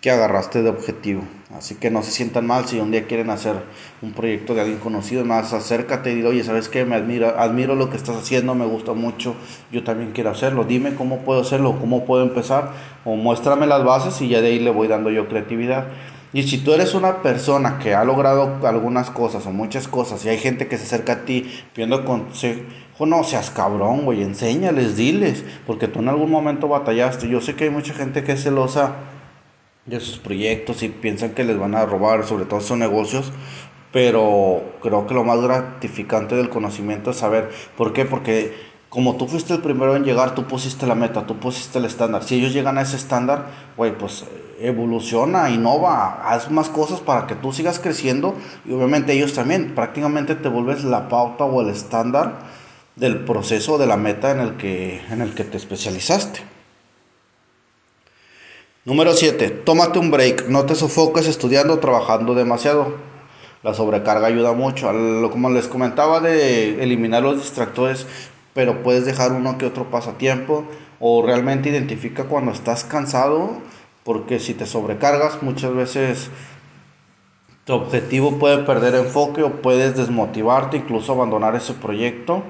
que 0.00 0.10
agarraste 0.10 0.62
de 0.62 0.70
objetivo. 0.70 1.20
Así 1.54 1.74
que 1.74 1.90
no 1.90 2.02
se 2.02 2.12
sientan 2.12 2.46
mal 2.46 2.64
si 2.64 2.80
un 2.80 2.92
día 2.92 3.06
quieren 3.06 3.28
hacer 3.28 3.56
un 4.00 4.14
proyecto 4.14 4.54
de 4.54 4.62
alguien 4.62 4.78
conocido, 4.78 5.22
más 5.26 5.52
acércate 5.52 6.12
y 6.12 6.14
dile, 6.14 6.28
oye, 6.28 6.44
¿sabes 6.44 6.70
qué? 6.70 6.86
Me 6.86 6.96
admiro, 6.96 7.38
admiro 7.38 7.74
lo 7.74 7.90
que 7.90 7.98
estás 7.98 8.16
haciendo, 8.16 8.54
me 8.54 8.64
gusta 8.64 8.94
mucho, 8.94 9.34
yo 9.70 9.84
también 9.84 10.12
quiero 10.12 10.30
hacerlo, 10.30 10.64
dime 10.64 10.94
cómo 10.94 11.18
puedo 11.18 11.42
hacerlo, 11.42 11.76
cómo 11.78 12.06
puedo 12.06 12.22
empezar, 12.22 12.72
o 13.04 13.16
muéstrame 13.16 13.66
las 13.66 13.84
bases 13.84 14.18
y 14.22 14.28
ya 14.28 14.40
de 14.40 14.48
ahí 14.48 14.60
le 14.60 14.70
voy 14.70 14.88
dando 14.88 15.10
yo 15.10 15.28
creatividad. 15.28 15.88
Y 16.32 16.42
si 16.42 16.58
tú 16.58 16.74
eres 16.74 16.94
una 16.94 17.22
persona 17.22 17.78
que 17.78 17.94
ha 17.94 18.04
logrado 18.04 18.66
algunas 18.66 19.10
cosas 19.10 19.46
o 19.46 19.50
muchas 19.50 19.88
cosas 19.88 20.24
y 20.24 20.28
hay 20.28 20.38
gente 20.38 20.68
que 20.68 20.76
se 20.76 20.84
acerca 20.84 21.12
a 21.14 21.24
ti 21.24 21.50
pidiendo 21.72 22.04
consejo, 22.04 22.60
no 23.06 23.24
seas 23.24 23.50
cabrón, 23.50 24.04
güey, 24.04 24.22
enséñales, 24.22 24.96
diles, 24.96 25.44
porque 25.66 25.88
tú 25.88 26.00
en 26.00 26.08
algún 26.08 26.30
momento 26.30 26.68
batallaste. 26.68 27.28
Yo 27.28 27.40
sé 27.40 27.54
que 27.54 27.64
hay 27.64 27.70
mucha 27.70 27.94
gente 27.94 28.24
que 28.24 28.32
es 28.32 28.42
celosa 28.42 28.96
de 29.86 30.00
sus 30.00 30.18
proyectos 30.18 30.82
y 30.82 30.88
piensan 30.88 31.30
que 31.30 31.44
les 31.44 31.58
van 31.58 31.74
a 31.74 31.86
robar, 31.86 32.24
sobre 32.24 32.44
todo 32.44 32.60
sus 32.60 32.76
negocios, 32.76 33.32
pero 33.92 34.62
creo 34.82 35.06
que 35.06 35.14
lo 35.14 35.24
más 35.24 35.40
gratificante 35.40 36.34
del 36.34 36.50
conocimiento 36.50 37.10
es 37.10 37.16
saber 37.16 37.50
por 37.76 37.94
qué, 37.94 38.04
porque 38.04 38.54
como 38.90 39.16
tú 39.16 39.28
fuiste 39.28 39.54
el 39.54 39.60
primero 39.60 39.96
en 39.96 40.04
llegar, 40.04 40.34
tú 40.34 40.44
pusiste 40.44 40.86
la 40.86 40.94
meta, 40.94 41.26
tú 41.26 41.38
pusiste 41.38 41.78
el 41.78 41.84
estándar. 41.84 42.24
Si 42.24 42.34
ellos 42.34 42.52
llegan 42.52 42.78
a 42.78 42.82
ese 42.82 42.96
estándar, 42.96 43.46
güey, 43.76 43.96
pues 43.96 44.24
evoluciona, 44.60 45.50
innova, 45.50 46.28
haz 46.30 46.50
más 46.50 46.68
cosas 46.68 47.00
para 47.00 47.26
que 47.26 47.34
tú 47.34 47.52
sigas 47.52 47.78
creciendo 47.78 48.34
y 48.66 48.72
obviamente 48.72 49.12
ellos 49.12 49.32
también. 49.32 49.74
Prácticamente 49.74 50.34
te 50.34 50.48
vuelves 50.48 50.84
la 50.84 51.08
pauta 51.08 51.44
o 51.44 51.62
el 51.62 51.68
estándar 51.68 52.40
del 52.96 53.24
proceso 53.24 53.78
de 53.78 53.86
la 53.86 53.96
meta 53.96 54.30
en 54.30 54.40
el 54.40 54.56
que, 54.56 55.00
en 55.10 55.20
el 55.20 55.34
que 55.34 55.44
te 55.44 55.56
especializaste. 55.56 56.40
Número 58.84 59.12
7. 59.12 59.50
Tómate 59.50 59.98
un 59.98 60.10
break. 60.10 60.48
No 60.48 60.64
te 60.64 60.74
sofoques 60.74 61.26
estudiando 61.26 61.74
o 61.74 61.78
trabajando 61.78 62.34
demasiado. 62.34 62.94
La 63.62 63.74
sobrecarga 63.74 64.26
ayuda 64.26 64.52
mucho. 64.52 64.88
Como 65.30 65.50
les 65.50 65.68
comentaba 65.68 66.20
de 66.20 66.82
eliminar 66.82 67.22
los 67.22 67.36
distractores, 67.36 68.06
pero 68.54 68.82
puedes 68.82 69.04
dejar 69.04 69.32
uno 69.32 69.58
que 69.58 69.66
otro 69.66 69.90
pasatiempo 69.90 70.64
o 71.00 71.22
realmente 71.22 71.68
identifica 71.68 72.24
cuando 72.24 72.50
estás 72.52 72.84
cansado, 72.84 73.58
porque 74.08 74.40
si 74.40 74.54
te 74.54 74.64
sobrecargas 74.64 75.42
muchas 75.42 75.74
veces 75.74 76.30
tu 77.66 77.74
objetivo 77.74 78.38
puede 78.38 78.56
perder 78.64 78.94
enfoque 78.94 79.42
o 79.42 79.60
puedes 79.60 79.98
desmotivarte, 79.98 80.78
incluso 80.78 81.12
abandonar 81.12 81.54
ese 81.54 81.74
proyecto 81.74 82.42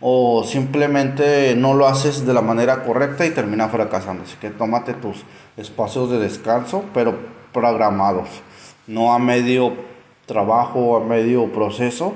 o 0.00 0.42
simplemente 0.42 1.54
no 1.54 1.74
lo 1.74 1.86
haces 1.86 2.24
de 2.24 2.32
la 2.32 2.40
manera 2.40 2.82
correcta 2.82 3.26
y 3.26 3.30
termina 3.30 3.68
fracasando. 3.68 4.22
Así 4.22 4.36
que 4.40 4.48
tómate 4.48 4.94
tus 4.94 5.18
espacios 5.58 6.10
de 6.10 6.18
descanso, 6.18 6.82
pero 6.94 7.14
programados, 7.52 8.30
no 8.86 9.12
a 9.12 9.18
medio 9.18 9.74
trabajo 10.24 10.78
o 10.78 10.96
a 10.96 11.04
medio 11.04 11.52
proceso 11.52 12.14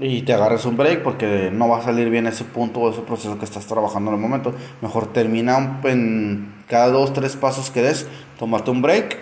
y 0.00 0.22
te 0.22 0.32
agarres 0.32 0.64
un 0.64 0.76
break 0.76 1.02
porque 1.02 1.50
no 1.52 1.68
va 1.68 1.78
a 1.78 1.82
salir 1.82 2.08
bien 2.10 2.26
ese 2.26 2.44
punto 2.44 2.80
o 2.80 2.90
ese 2.90 3.00
proceso 3.00 3.38
que 3.38 3.44
estás 3.44 3.66
trabajando 3.66 4.10
en 4.10 4.16
el 4.16 4.22
momento. 4.22 4.54
Mejor 4.80 5.12
termina 5.12 5.80
en 5.84 6.54
cada 6.68 6.88
dos, 6.88 7.12
tres 7.12 7.36
pasos 7.36 7.70
que 7.70 7.82
des, 7.82 8.06
tómate 8.38 8.70
un 8.70 8.82
break 8.82 9.18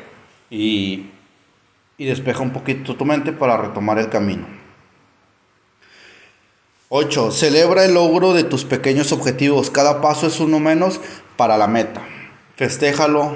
y, 0.50 1.10
y 1.96 2.04
despeja 2.04 2.42
un 2.42 2.50
poquito 2.50 2.96
tu 2.96 3.04
mente 3.04 3.32
para 3.32 3.56
retomar 3.56 3.98
el 3.98 4.08
camino. 4.08 4.46
8. 6.88 7.32
Celebra 7.32 7.84
el 7.84 7.94
logro 7.94 8.32
de 8.32 8.44
tus 8.44 8.64
pequeños 8.64 9.10
objetivos. 9.10 9.70
Cada 9.70 10.00
paso 10.00 10.28
es 10.28 10.38
uno 10.38 10.60
menos 10.60 11.00
para 11.36 11.56
la 11.56 11.66
meta. 11.66 12.02
Festéjalo, 12.54 13.34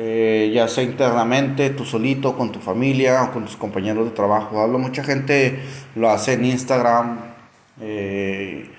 eh, 0.00 0.52
ya 0.54 0.68
sea 0.68 0.84
internamente, 0.84 1.70
tú 1.70 1.84
solito, 1.84 2.36
con 2.36 2.52
tu 2.52 2.60
familia 2.60 3.24
o 3.24 3.32
con 3.32 3.44
tus 3.44 3.56
compañeros 3.56 4.04
de 4.04 4.12
trabajo. 4.12 4.60
Hablo, 4.60 4.78
mucha 4.78 5.02
gente 5.02 5.58
lo 5.96 6.08
hace 6.08 6.34
en 6.34 6.44
Instagram, 6.44 7.18
eh, 7.80 8.70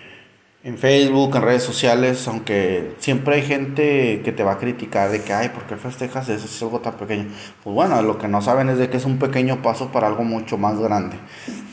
en 0.63 0.77
Facebook, 0.77 1.35
en 1.35 1.41
redes 1.41 1.63
sociales, 1.63 2.25
aunque 2.29 2.95
siempre 2.99 3.35
hay 3.35 3.41
gente 3.41 4.21
que 4.23 4.31
te 4.31 4.43
va 4.43 4.53
a 4.53 4.57
criticar 4.59 5.09
de 5.09 5.21
que, 5.21 5.33
ay, 5.33 5.49
¿por 5.49 5.63
qué 5.63 5.75
festejas 5.75 6.29
eso 6.29 6.45
es 6.45 6.61
algo 6.63 6.79
tan 6.79 6.93
pequeño? 6.93 7.25
Pues 7.65 7.73
bueno, 7.73 8.01
lo 8.01 8.17
que 8.17 8.29
no 8.29 8.41
saben 8.41 8.69
es 8.69 8.77
de 8.77 8.89
que 8.89 8.95
es 8.95 9.03
un 9.03 9.19
pequeño 9.19 9.61
paso 9.61 9.91
para 9.91 10.07
algo 10.07 10.23
mucho 10.23 10.57
más 10.57 10.79
grande. 10.79 11.17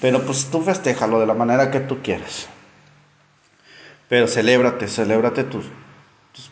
Pero 0.00 0.22
pues 0.22 0.46
tú 0.50 0.60
festéjalo 0.60 1.20
de 1.20 1.26
la 1.26 1.34
manera 1.34 1.70
que 1.70 1.78
tú 1.78 1.98
quieras. 2.02 2.48
Pero 4.08 4.26
celébrate, 4.26 4.88
celébrate 4.88 5.44
tus 5.44 5.66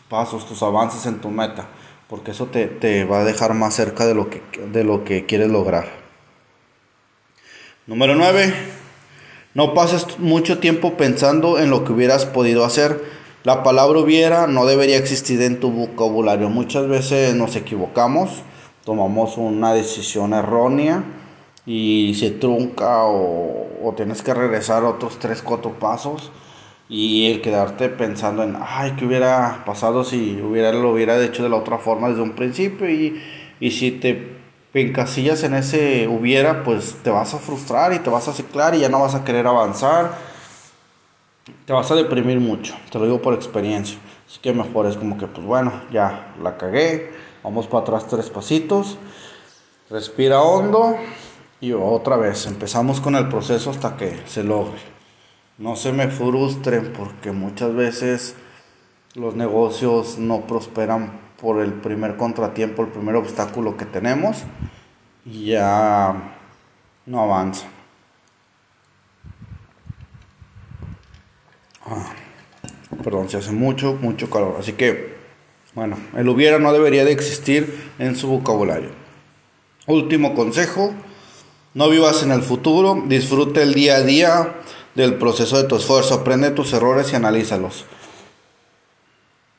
pasos, 0.07 0.47
tus 0.47 0.63
avances 0.63 1.05
en 1.05 1.19
tu 1.19 1.29
meta, 1.29 1.67
porque 2.09 2.31
eso 2.31 2.47
te, 2.47 2.67
te 2.67 3.05
va 3.05 3.21
a 3.21 3.25
dejar 3.25 3.53
más 3.53 3.73
cerca 3.75 4.05
de 4.05 4.15
lo 4.15 4.29
que, 4.29 4.41
de 4.71 4.83
lo 4.83 5.03
que 5.03 5.25
quieres 5.25 5.49
lograr. 5.49 5.87
Número 7.87 8.15
9 8.15 8.53
no 9.55 9.73
pases 9.73 10.19
mucho 10.19 10.59
tiempo 10.59 10.97
pensando 10.97 11.59
en 11.59 11.69
lo 11.69 11.85
que 11.85 11.93
hubieras 11.93 12.25
podido 12.25 12.65
hacer. 12.65 13.01
La 13.45 13.63
palabra 13.63 13.99
hubiera 13.99 14.47
no 14.47 14.65
debería 14.65 14.97
existir 14.97 15.41
en 15.41 15.61
tu 15.61 15.71
vocabulario. 15.71 16.49
Muchas 16.49 16.89
veces 16.89 17.35
nos 17.35 17.55
equivocamos, 17.55 18.43
tomamos 18.83 19.37
una 19.37 19.73
decisión 19.73 20.33
errónea 20.33 21.05
y 21.65 22.15
se 22.19 22.31
trunca 22.31 23.05
o, 23.05 23.93
tienes 23.95 24.21
que 24.21 24.33
regresar 24.33 24.83
otros 24.83 25.19
3, 25.19 25.41
4 25.41 25.79
pasos 25.79 26.31
y 26.87 27.31
el 27.31 27.41
quedarte 27.41 27.89
pensando 27.89 28.43
en, 28.43 28.57
ay, 28.61 28.93
¿qué 28.97 29.05
hubiera 29.05 29.63
pasado 29.65 30.03
si 30.03 30.41
hubiera, 30.41 30.71
lo 30.71 30.91
hubiera 30.91 31.21
hecho 31.23 31.43
de 31.43 31.49
la 31.49 31.55
otra 31.55 31.77
forma 31.77 32.09
desde 32.09 32.21
un 32.21 32.33
principio? 32.33 32.89
Y, 32.89 33.21
y 33.59 33.71
si 33.71 33.91
te 33.91 34.35
encasillas 34.73 35.43
en 35.43 35.55
ese 35.55 36.07
hubiera, 36.07 36.63
pues 36.63 36.97
te 37.03 37.09
vas 37.09 37.33
a 37.33 37.39
frustrar 37.39 37.93
y 37.93 37.99
te 37.99 38.09
vas 38.09 38.27
a 38.27 38.33
ciclar 38.33 38.75
y 38.75 38.79
ya 38.79 38.89
no 38.89 38.99
vas 39.01 39.15
a 39.15 39.23
querer 39.23 39.47
avanzar. 39.47 40.35
Te 41.65 41.73
vas 41.73 41.89
a 41.91 41.95
deprimir 41.95 42.39
mucho, 42.39 42.75
te 42.91 42.99
lo 42.99 43.05
digo 43.05 43.21
por 43.21 43.33
experiencia. 43.33 43.97
Así 44.27 44.39
que 44.39 44.53
mejor 44.53 44.87
es 44.87 44.97
como 44.97 45.17
que, 45.17 45.27
pues 45.27 45.45
bueno, 45.45 45.71
ya 45.91 46.33
la 46.41 46.57
cagué, 46.57 47.11
vamos 47.43 47.67
para 47.67 47.83
atrás 47.83 48.07
tres 48.07 48.29
pasitos, 48.29 48.97
respira 49.89 50.41
hondo 50.41 50.97
y 51.61 51.71
otra 51.73 52.17
vez 52.17 52.47
empezamos 52.47 52.99
con 52.99 53.15
el 53.15 53.29
proceso 53.29 53.69
hasta 53.69 53.95
que 53.95 54.19
se 54.25 54.43
logre. 54.43 54.94
No 55.57 55.77
se 55.77 55.93
me 55.93 56.09
frustren 56.09 56.91
porque 56.91 57.31
muchas 57.31 57.73
veces 57.73 58.35
los 59.13 59.35
negocios 59.35 60.17
no 60.17 60.45
prosperan 60.47 61.17
por 61.39 61.61
el 61.61 61.71
primer 61.71 62.17
contratiempo, 62.17 62.83
el 62.83 62.89
primer 62.89 63.15
obstáculo 63.15 63.77
que 63.77 63.85
tenemos 63.85 64.43
y 65.25 65.45
ya 65.51 66.35
no 67.05 67.21
avanza. 67.21 67.67
Ah, 71.85 72.11
perdón, 73.01 73.29
se 73.29 73.37
hace 73.37 73.53
mucho, 73.53 73.93
mucho 74.01 74.29
calor. 74.29 74.57
Así 74.59 74.73
que, 74.73 75.15
bueno, 75.73 75.97
el 76.17 76.27
hubiera 76.27 76.59
no 76.59 76.73
debería 76.73 77.05
de 77.05 77.13
existir 77.13 77.91
en 77.97 78.17
su 78.17 78.27
vocabulario. 78.27 78.89
Último 79.87 80.35
consejo, 80.35 80.93
no 81.73 81.89
vivas 81.89 82.23
en 82.23 82.31
el 82.31 82.41
futuro, 82.41 83.03
disfrute 83.05 83.61
el 83.61 83.73
día 83.73 83.97
a 83.97 84.01
día 84.01 84.55
del 84.95 85.15
proceso 85.15 85.57
de 85.57 85.67
tu 85.67 85.75
esfuerzo, 85.75 86.15
aprende 86.15 86.51
tus 86.51 86.73
errores 86.73 87.11
y 87.11 87.15
analízalos. 87.15 87.85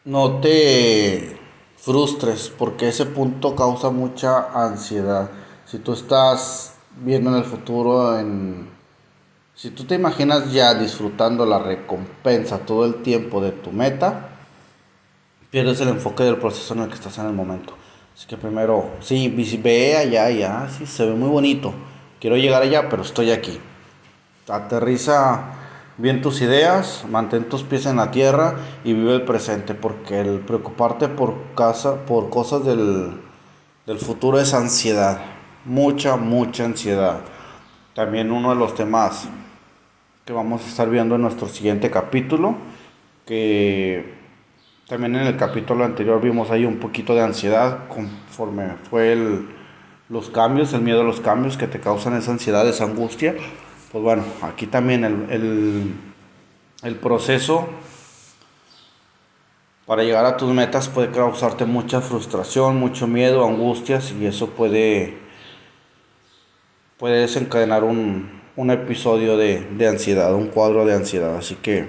No 0.04 0.40
te 0.40 1.38
frustres 1.76 2.52
porque 2.56 2.88
ese 2.88 3.06
punto 3.06 3.54
causa 3.54 3.90
mucha 3.90 4.50
ansiedad. 4.52 5.30
Si 5.66 5.78
tú 5.78 5.92
estás 5.92 6.74
viendo 6.96 7.30
en 7.30 7.36
el 7.36 7.44
futuro, 7.44 8.18
en, 8.18 8.68
si 9.54 9.70
tú 9.70 9.84
te 9.84 9.94
imaginas 9.94 10.52
ya 10.52 10.74
disfrutando 10.74 11.44
la 11.44 11.58
recompensa 11.58 12.58
todo 12.58 12.84
el 12.84 13.02
tiempo 13.02 13.40
de 13.40 13.52
tu 13.52 13.72
meta, 13.72 14.30
pierdes 15.50 15.80
el 15.80 15.88
enfoque 15.88 16.24
del 16.24 16.38
proceso 16.38 16.74
en 16.74 16.80
el 16.80 16.88
que 16.88 16.94
estás 16.94 17.18
en 17.18 17.26
el 17.26 17.32
momento. 17.32 17.74
Así 18.14 18.26
que 18.26 18.36
primero, 18.36 18.90
sí, 19.00 19.28
ve 19.62 19.96
allá, 19.96 20.24
allá, 20.24 20.68
sí, 20.70 20.86
se 20.86 21.04
ve 21.04 21.12
muy 21.12 21.28
bonito. 21.28 21.74
Quiero 22.20 22.36
llegar 22.36 22.62
allá, 22.62 22.88
pero 22.88 23.02
estoy 23.02 23.30
aquí. 23.30 23.60
Aterriza 24.48 25.54
bien 25.98 26.22
tus 26.22 26.40
ideas, 26.40 27.04
mantén 27.10 27.48
tus 27.48 27.62
pies 27.62 27.86
en 27.86 27.96
la 27.96 28.10
tierra 28.10 28.54
y 28.84 28.92
vive 28.92 29.14
el 29.14 29.22
presente, 29.22 29.74
porque 29.74 30.20
el 30.20 30.40
preocuparte 30.40 31.08
por, 31.08 31.34
casa, 31.56 32.06
por 32.06 32.30
cosas 32.30 32.64
del, 32.64 33.20
del 33.86 33.98
futuro 33.98 34.38
es 34.38 34.54
ansiedad, 34.54 35.20
mucha, 35.64 36.16
mucha 36.16 36.64
ansiedad. 36.64 37.20
También 37.94 38.30
uno 38.30 38.50
de 38.50 38.56
los 38.56 38.74
temas 38.74 39.28
que 40.24 40.32
vamos 40.32 40.62
a 40.64 40.66
estar 40.66 40.90
viendo 40.90 41.14
en 41.14 41.22
nuestro 41.22 41.48
siguiente 41.48 41.90
capítulo, 41.90 42.56
que 43.24 44.14
también 44.88 45.16
en 45.16 45.26
el 45.26 45.36
capítulo 45.36 45.84
anterior 45.84 46.20
vimos 46.20 46.50
ahí 46.50 46.64
un 46.64 46.78
poquito 46.78 47.14
de 47.14 47.22
ansiedad 47.22 47.88
conforme 47.88 48.74
fue 48.90 49.12
el, 49.12 49.48
los 50.08 50.30
cambios, 50.30 50.72
el 50.72 50.82
miedo 50.82 51.00
a 51.00 51.04
los 51.04 51.20
cambios 51.20 51.56
que 51.56 51.66
te 51.66 51.80
causan 51.80 52.14
esa 52.14 52.32
ansiedad, 52.32 52.68
esa 52.68 52.84
angustia. 52.84 53.34
Pues 53.96 54.04
bueno, 54.04 54.24
aquí 54.42 54.66
también 54.66 55.04
el, 55.04 55.94
el, 56.82 56.96
proceso 56.96 57.66
para 59.86 60.02
llegar 60.02 60.26
a 60.26 60.36
tus 60.36 60.52
metas 60.52 60.90
puede 60.90 61.10
causarte 61.10 61.64
mucha 61.64 62.02
frustración, 62.02 62.78
mucho 62.78 63.06
miedo, 63.06 63.46
angustias 63.46 64.12
y 64.12 64.26
eso 64.26 64.50
puede, 64.50 65.16
puede 66.98 67.20
desencadenar 67.20 67.84
un, 67.84 68.42
un 68.56 68.70
episodio 68.70 69.38
de, 69.38 69.62
de, 69.62 69.88
ansiedad, 69.88 70.34
un 70.34 70.48
cuadro 70.48 70.84
de 70.84 70.92
ansiedad. 70.92 71.34
Así 71.34 71.54
que 71.54 71.86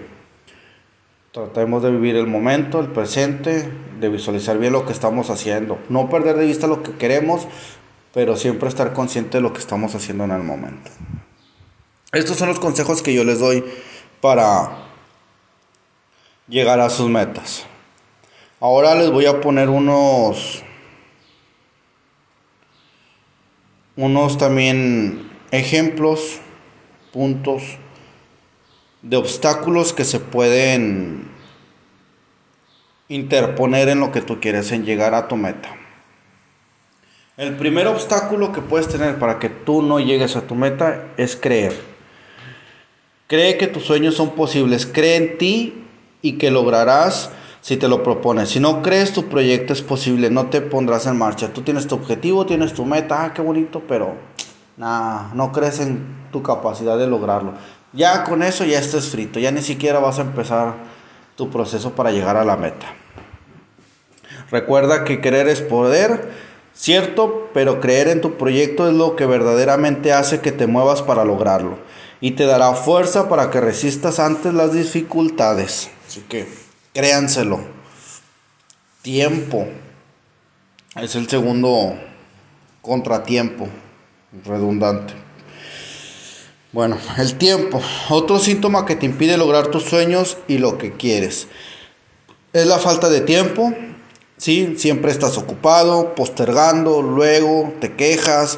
tratemos 1.33 1.83
de 1.83 1.91
vivir 1.91 2.15
el 2.15 2.27
momento, 2.27 2.79
el 2.79 2.87
presente, 2.87 3.69
de 3.99 4.07
visualizar 4.07 4.57
bien 4.57 4.71
lo 4.71 4.85
que 4.85 4.93
estamos 4.93 5.29
haciendo. 5.29 5.77
No 5.89 6.09
perder 6.09 6.37
de 6.37 6.45
vista 6.45 6.67
lo 6.67 6.83
que 6.83 6.93
queremos, 6.93 7.49
pero 8.13 8.37
siempre 8.37 8.69
estar 8.69 8.93
consciente 8.93 9.39
de 9.39 9.41
lo 9.41 9.51
que 9.51 9.59
estamos 9.59 9.93
haciendo 9.93 10.23
en 10.23 10.31
el 10.31 10.43
momento. 10.43 10.89
Estos 12.13 12.37
son 12.37 12.47
los 12.47 12.59
consejos 12.59 13.01
que 13.01 13.13
yo 13.13 13.25
les 13.25 13.39
doy 13.39 13.65
para 14.21 14.87
llegar 16.47 16.79
a 16.79 16.89
sus 16.89 17.09
metas. 17.09 17.65
Ahora 18.61 18.95
les 18.95 19.11
voy 19.11 19.25
a 19.25 19.41
poner 19.41 19.69
unos 19.69 20.63
unos 23.97 24.37
también 24.37 25.29
ejemplos, 25.51 26.39
puntos 27.11 27.63
de 29.01 29.17
obstáculos 29.17 29.91
que 29.91 30.05
se 30.05 30.19
pueden 30.19 31.29
interponer 33.09 33.89
en 33.89 33.99
lo 33.99 34.11
que 34.11 34.21
tú 34.21 34.39
quieres 34.39 34.71
en 34.71 34.85
llegar 34.85 35.13
a 35.13 35.27
tu 35.27 35.35
meta. 35.35 35.75
El 37.35 37.55
primer 37.57 37.87
obstáculo 37.87 38.53
que 38.53 38.61
puedes 38.61 38.87
tener 38.87 39.19
para 39.19 39.39
que 39.39 39.49
tú 39.49 39.81
no 39.81 39.99
llegues 39.99 40.35
a 40.35 40.41
tu 40.41 40.55
meta 40.55 41.09
es 41.17 41.35
creer. 41.35 41.96
Cree 43.27 43.57
que 43.57 43.67
tus 43.67 43.83
sueños 43.83 44.15
son 44.15 44.31
posibles, 44.31 44.85
cree 44.85 45.17
en 45.17 45.37
ti 45.37 45.83
y 46.21 46.37
que 46.37 46.49
lograrás 46.49 47.29
si 47.59 47.75
te 47.75 47.89
lo 47.89 48.01
propones. 48.01 48.47
Si 48.47 48.61
no 48.61 48.81
crees 48.81 49.11
tu 49.11 49.25
proyecto 49.25 49.73
es 49.73 49.81
posible, 49.81 50.29
no 50.29 50.47
te 50.47 50.61
pondrás 50.61 51.07
en 51.07 51.17
marcha. 51.17 51.51
Tú 51.51 51.61
tienes 51.61 51.87
tu 51.87 51.95
objetivo, 51.95 52.45
tienes 52.45 52.73
tu 52.73 52.85
meta, 52.85 53.25
ah, 53.25 53.33
qué 53.33 53.41
bonito, 53.41 53.83
pero 53.85 54.15
nada, 54.77 55.31
no 55.33 55.51
crees 55.51 55.81
en 55.81 56.05
tu 56.31 56.41
capacidad 56.41 56.97
de 56.97 57.07
lograrlo. 57.07 57.51
Ya 57.91 58.23
con 58.23 58.43
eso 58.43 58.63
ya 58.63 58.79
estás 58.79 59.09
frito, 59.09 59.39
ya 59.39 59.51
ni 59.51 59.61
siquiera 59.61 59.99
vas 59.99 60.19
a 60.19 60.21
empezar 60.21 60.75
tu 61.35 61.49
proceso 61.49 61.91
para 61.91 62.11
llegar 62.11 62.37
a 62.37 62.45
la 62.45 62.55
meta. 62.55 62.85
Recuerda 64.51 65.03
que 65.03 65.19
querer 65.19 65.49
es 65.49 65.61
poder, 65.61 66.31
cierto, 66.73 67.49
pero 67.53 67.81
creer 67.81 68.07
en 68.07 68.21
tu 68.21 68.37
proyecto 68.37 68.87
es 68.87 68.93
lo 68.93 69.17
que 69.17 69.25
verdaderamente 69.25 70.13
hace 70.13 70.39
que 70.39 70.53
te 70.53 70.65
muevas 70.65 71.01
para 71.01 71.25
lograrlo 71.25 71.77
y 72.21 72.31
te 72.31 72.45
dará 72.45 72.73
fuerza 72.73 73.29
para 73.29 73.49
que 73.49 73.61
resistas 73.61 74.19
ante 74.19 74.51
las 74.51 74.73
dificultades. 74.73 75.89
Así 76.07 76.21
que 76.21 76.47
Créanselo. 76.97 77.59
Tiempo. 79.03 79.67
Es 80.95 81.13
el 81.13 81.29
segundo 81.29 81.93
contratiempo. 82.81 83.67
Redundante. 84.43 85.13
Bueno, 86.71 86.97
el 87.19 87.37
tiempo. 87.37 87.79
Otro 88.09 88.39
síntoma 88.39 88.87
que 88.87 88.95
te 88.95 89.05
impide 89.05 89.37
lograr 89.37 89.67
tus 89.67 89.83
sueños 89.83 90.39
y 90.47 90.57
lo 90.57 90.79
que 90.79 90.93
quieres. 90.93 91.47
Es 92.51 92.65
la 92.65 92.79
falta 92.79 93.09
de 93.09 93.21
tiempo. 93.21 93.75
¿sí? 94.37 94.73
Siempre 94.79 95.11
estás 95.11 95.37
ocupado, 95.37 96.15
postergando, 96.15 97.03
luego 97.03 97.75
te 97.79 97.93
quejas. 97.93 98.57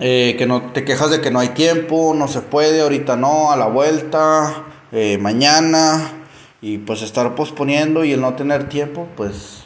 Eh, 0.00 0.36
que 0.38 0.46
no 0.46 0.70
te 0.72 0.84
quejas 0.84 1.10
de 1.10 1.20
que 1.20 1.30
no 1.30 1.40
hay 1.40 1.48
tiempo, 1.48 2.14
no 2.14 2.28
se 2.28 2.40
puede, 2.40 2.80
ahorita 2.82 3.16
no, 3.16 3.50
a 3.50 3.56
la 3.56 3.66
vuelta, 3.66 4.64
eh, 4.92 5.18
mañana, 5.18 6.12
y 6.60 6.78
pues 6.78 7.02
estar 7.02 7.34
posponiendo 7.34 8.04
y 8.04 8.12
el 8.12 8.20
no 8.20 8.34
tener 8.34 8.68
tiempo, 8.68 9.08
pues 9.16 9.64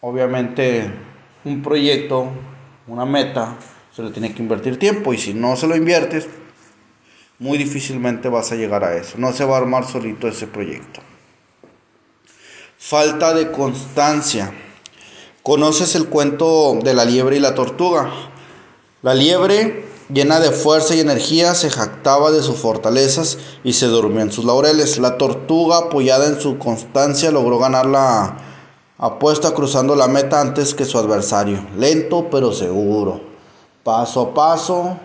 obviamente 0.00 0.90
un 1.44 1.62
proyecto, 1.62 2.28
una 2.86 3.06
meta, 3.06 3.56
se 3.94 4.02
le 4.02 4.10
tiene 4.10 4.34
que 4.34 4.42
invertir 4.42 4.78
tiempo 4.78 5.12
y 5.12 5.18
si 5.18 5.34
no 5.34 5.56
se 5.56 5.66
lo 5.66 5.74
inviertes, 5.74 6.28
muy 7.38 7.56
difícilmente 7.56 8.28
vas 8.28 8.52
a 8.52 8.56
llegar 8.56 8.84
a 8.84 8.96
eso. 8.96 9.16
No 9.18 9.32
se 9.32 9.44
va 9.44 9.56
a 9.56 9.60
armar 9.60 9.86
solito 9.86 10.28
ese 10.28 10.46
proyecto. 10.46 11.00
Falta 12.78 13.34
de 13.34 13.50
constancia. 13.50 14.52
¿Conoces 15.48 15.94
el 15.94 16.10
cuento 16.10 16.76
de 16.84 16.92
la 16.92 17.06
liebre 17.06 17.38
y 17.38 17.40
la 17.40 17.54
tortuga? 17.54 18.10
La 19.00 19.14
liebre 19.14 19.82
Llena 20.12 20.40
de 20.40 20.50
fuerza 20.50 20.94
y 20.94 21.00
energía, 21.00 21.54
se 21.54 21.70
jactaba 21.70 22.30
de 22.30 22.42
sus 22.42 22.56
fortalezas 22.56 23.38
y 23.64 23.72
se 23.72 23.86
durmió 23.86 24.20
en 24.20 24.30
sus 24.30 24.44
laureles. 24.44 24.98
La 24.98 25.16
tortuga, 25.16 25.78
apoyada 25.78 26.26
en 26.26 26.38
su 26.38 26.58
constancia, 26.58 27.30
logró 27.30 27.58
ganar 27.58 27.86
la 27.86 28.36
apuesta 28.98 29.52
cruzando 29.52 29.96
la 29.96 30.06
meta 30.06 30.38
antes 30.38 30.74
que 30.74 30.84
su 30.84 30.98
adversario. 30.98 31.64
Lento 31.78 32.28
pero 32.30 32.52
seguro. 32.52 33.18
Paso 33.82 34.20
a 34.20 34.34
paso, 34.34 34.98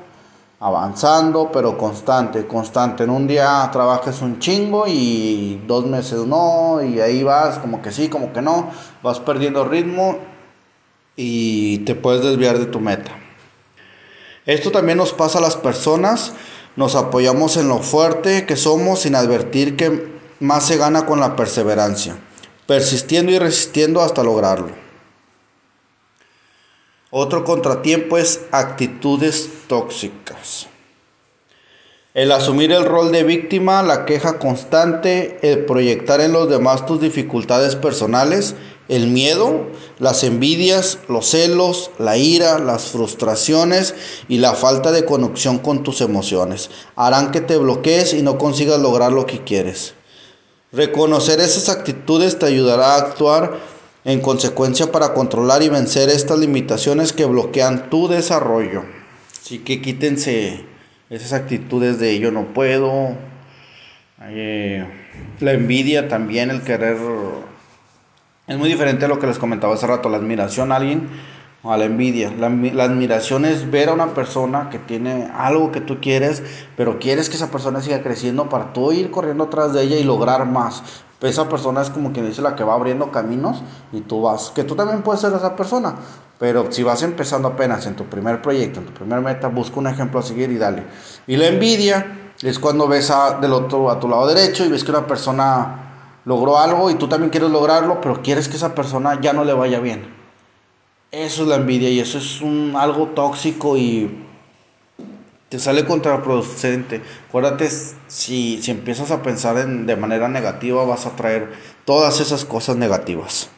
avanzando 0.60 1.52
pero 1.54 1.78
constante, 1.78 2.48
constante. 2.48 3.06
En 3.06 3.12
un 3.12 3.28
día 3.28 3.70
trabajas 3.72 4.22
un 4.22 4.40
chingo 4.40 4.88
y 4.88 5.64
dos 5.68 5.86
meses 5.86 6.26
no, 6.26 6.82
y 6.82 7.00
ahí 7.00 7.24
vas 7.24 7.60
como 7.60 7.82
que 7.82 7.94
sí, 7.94 8.10
como 8.10 8.34
que 8.34 8.42
no. 8.42 8.70
Vas 9.02 9.22
perdiendo 9.22 9.64
ritmo 9.64 10.33
y 11.16 11.80
te 11.80 11.96
puedes 11.96 12.24
desviar 12.24 12.60
de 12.60 12.66
tu 12.66 12.80
meta. 12.80 13.12
Esto 14.46 14.72
también 14.72 14.98
nos 14.98 15.14
pasa 15.14 15.40
a 15.40 15.42
las 15.42 15.56
personas, 15.56 16.34
nos 16.76 16.96
apoyamos 16.96 17.56
en 17.58 17.68
lo 17.70 17.80
fuerte 17.80 18.46
que 18.46 18.58
somos 18.58 19.02
sin 19.02 19.16
advertir 19.16 19.78
que 19.78 20.12
más 20.40 20.68
se 20.68 20.78
gana 20.78 21.06
con 21.06 21.20
la 21.20 21.36
perseverancia, 21.36 22.18
persistiendo 22.68 23.32
y 23.32 23.40
resistiendo 23.40 24.02
hasta 24.02 24.24
lograrlo. 24.24 24.72
Otro 27.10 27.44
contratiempo 27.44 28.18
es 28.18 28.42
actitudes 28.52 29.50
tóxicas. 29.68 30.68
El 32.16 32.32
asumir 32.32 32.72
el 32.72 32.86
rol 32.86 33.12
de 33.12 33.24
víctima, 33.24 33.82
la 33.82 34.06
queja 34.06 34.38
constante, 34.38 35.40
el 35.42 35.66
proyectar 35.66 36.22
en 36.22 36.32
los 36.32 36.50
demás 36.50 36.86
tus 36.86 37.00
dificultades 37.00 37.76
personales, 37.76 38.56
el 38.90 39.08
miedo, 39.08 39.68
las 40.00 40.24
envidias, 40.24 41.00
los 41.08 41.28
celos, 41.28 41.92
la 42.00 42.18
ira, 42.18 42.60
las 42.60 42.88
frustraciones 42.88 43.96
y 44.28 44.38
la 44.38 44.54
falta 44.54 44.92
de 44.92 45.06
conexión 45.06 45.60
con 45.60 45.84
tus 45.84 46.02
emociones 46.02 46.70
harán 46.96 47.32
que 47.32 47.42
te 47.42 47.58
bloquees 47.58 48.14
y 48.14 48.22
no 48.22 48.38
consigas 48.38 48.80
lograr 48.80 49.12
lo 49.12 49.26
que 49.26 49.44
quieres. 49.44 49.94
Reconocer 50.72 51.40
esas 51.40 51.70
actitudes 51.70 52.40
te 52.40 52.48
ayudará 52.48 52.96
a 52.96 52.98
actuar 52.98 53.60
en 54.06 54.20
consecuencia 54.20 54.92
para 54.92 55.14
controlar 55.14 55.64
y 55.64 55.70
vencer 55.70 56.10
estas 56.10 56.40
limitaciones 56.40 57.14
que 57.14 57.26
bloquean 57.26 57.90
tu 57.90 58.08
desarrollo. 58.08 58.84
Así 59.42 59.60
que 59.60 59.82
quítense 59.82 60.66
esas 61.10 61.34
actitudes 61.34 62.00
de 62.00 62.20
yo 62.20 62.32
no 62.32 62.54
puedo, 62.54 63.16
eh, 64.24 64.86
la 65.40 65.54
envidia 65.54 66.08
también, 66.08 66.50
el 66.50 66.64
querer... 66.64 66.98
Es 68.46 68.58
muy 68.58 68.68
diferente 68.68 69.06
a 69.06 69.08
lo 69.08 69.20
que 69.20 69.28
les 69.28 69.40
comentaba 69.40 69.74
hace 69.74 69.88
rato, 69.88 70.10
la 70.10 70.18
admiración 70.18 70.74
a 70.74 70.76
alguien 70.76 71.08
o 71.64 71.72
a 71.72 71.78
la 71.78 71.86
envidia. 71.86 72.30
La, 72.38 72.50
la, 72.50 72.84
admiración 72.84 73.46
es 73.46 73.72
ver 73.72 73.88
a 73.88 73.94
una 73.94 74.14
persona 74.14 74.70
que 74.70 74.80
tiene 74.80 75.32
algo 75.34 75.72
que 75.72 75.80
tú 75.80 76.02
quieres, 76.02 76.44
pero 76.76 77.00
quieres 77.00 77.30
que 77.30 77.38
esa 77.38 77.50
persona 77.52 77.82
siga 77.82 78.04
creciendo 78.04 78.50
para 78.50 78.74
tú 78.74 78.92
ir 78.92 79.12
corriendo 79.12 79.46
atrás 79.46 79.72
de 79.72 79.84
ella 79.84 79.96
y 79.96 80.04
lograr 80.04 80.46
más. 80.46 80.84
Esa 81.22 81.48
persona 81.48 81.82
es 81.82 81.90
como 81.90 82.12
quien 82.12 82.28
dice 82.28 82.42
la 82.42 82.58
que 82.58 82.66
va 82.66 82.74
abriendo 82.74 83.12
caminos 83.12 83.64
y 83.94 84.02
tú 84.02 84.24
vas, 84.24 84.52
que 84.54 84.66
tú 84.66 84.76
también 84.76 85.04
puedes 85.04 85.22
ser 85.22 85.32
esa 85.32 85.56
persona, 85.56 85.96
pero 86.38 86.70
si 86.70 86.84
vas 86.84 87.02
empezando 87.02 87.48
apenas 87.48 87.86
en 87.86 87.96
tu 87.96 88.04
primer 88.04 88.42
proyecto, 88.42 88.82
en 88.82 88.88
tu 88.88 88.92
primer 88.92 89.22
meta, 89.22 89.48
busca 89.48 89.80
un 89.80 89.88
ejemplo 89.88 90.20
a 90.20 90.22
seguir 90.22 90.52
y 90.52 90.58
dale. 90.58 90.84
Y 91.28 91.38
la 91.38 91.48
envidia 91.48 92.34
es 92.42 92.60
cuando 92.60 92.90
ves 92.90 93.10
a, 93.10 93.40
del 93.40 93.54
otro, 93.54 93.90
a 93.90 94.02
tu 94.02 94.10
lado 94.10 94.28
derecho 94.28 94.66
y 94.66 94.68
ves 94.68 94.84
que 94.84 94.92
una 94.92 95.08
persona 95.08 95.83
logró 96.26 96.58
algo 96.58 96.90
y 96.90 96.96
tú 96.96 97.08
también 97.08 97.30
quieres 97.30 97.50
lograrlo, 97.50 98.02
pero 98.02 98.22
quieres 98.22 98.48
que 98.48 98.56
esa 98.56 98.76
persona 98.76 99.20
ya 99.22 99.34
no 99.34 99.44
le 99.44 99.54
vaya 99.54 99.80
bien. 99.80 100.14
Eso 101.12 101.44
es 101.44 101.48
la 101.48 101.56
envidia 101.56 101.90
y 101.90 102.00
eso 102.00 102.18
es 102.18 102.42
un, 102.42 102.74
algo 102.76 103.08
tóxico 103.10 103.78
y 103.78 104.24
te 105.50 105.60
sale 105.60 105.86
contraproducente. 105.86 107.04
Acuérdate, 107.30 107.70
si, 107.70 108.60
si 108.62 108.72
empiezas 108.72 109.12
a 109.12 109.22
pensar 109.22 109.58
en, 109.58 109.86
de 109.86 109.96
manera 109.96 110.28
negativa, 110.28 110.84
vas 110.86 111.06
a 111.06 111.16
traer 111.16 111.54
todas 111.86 112.20
esas 112.20 112.46
cosas 112.46 112.78
negativas. 112.78 113.50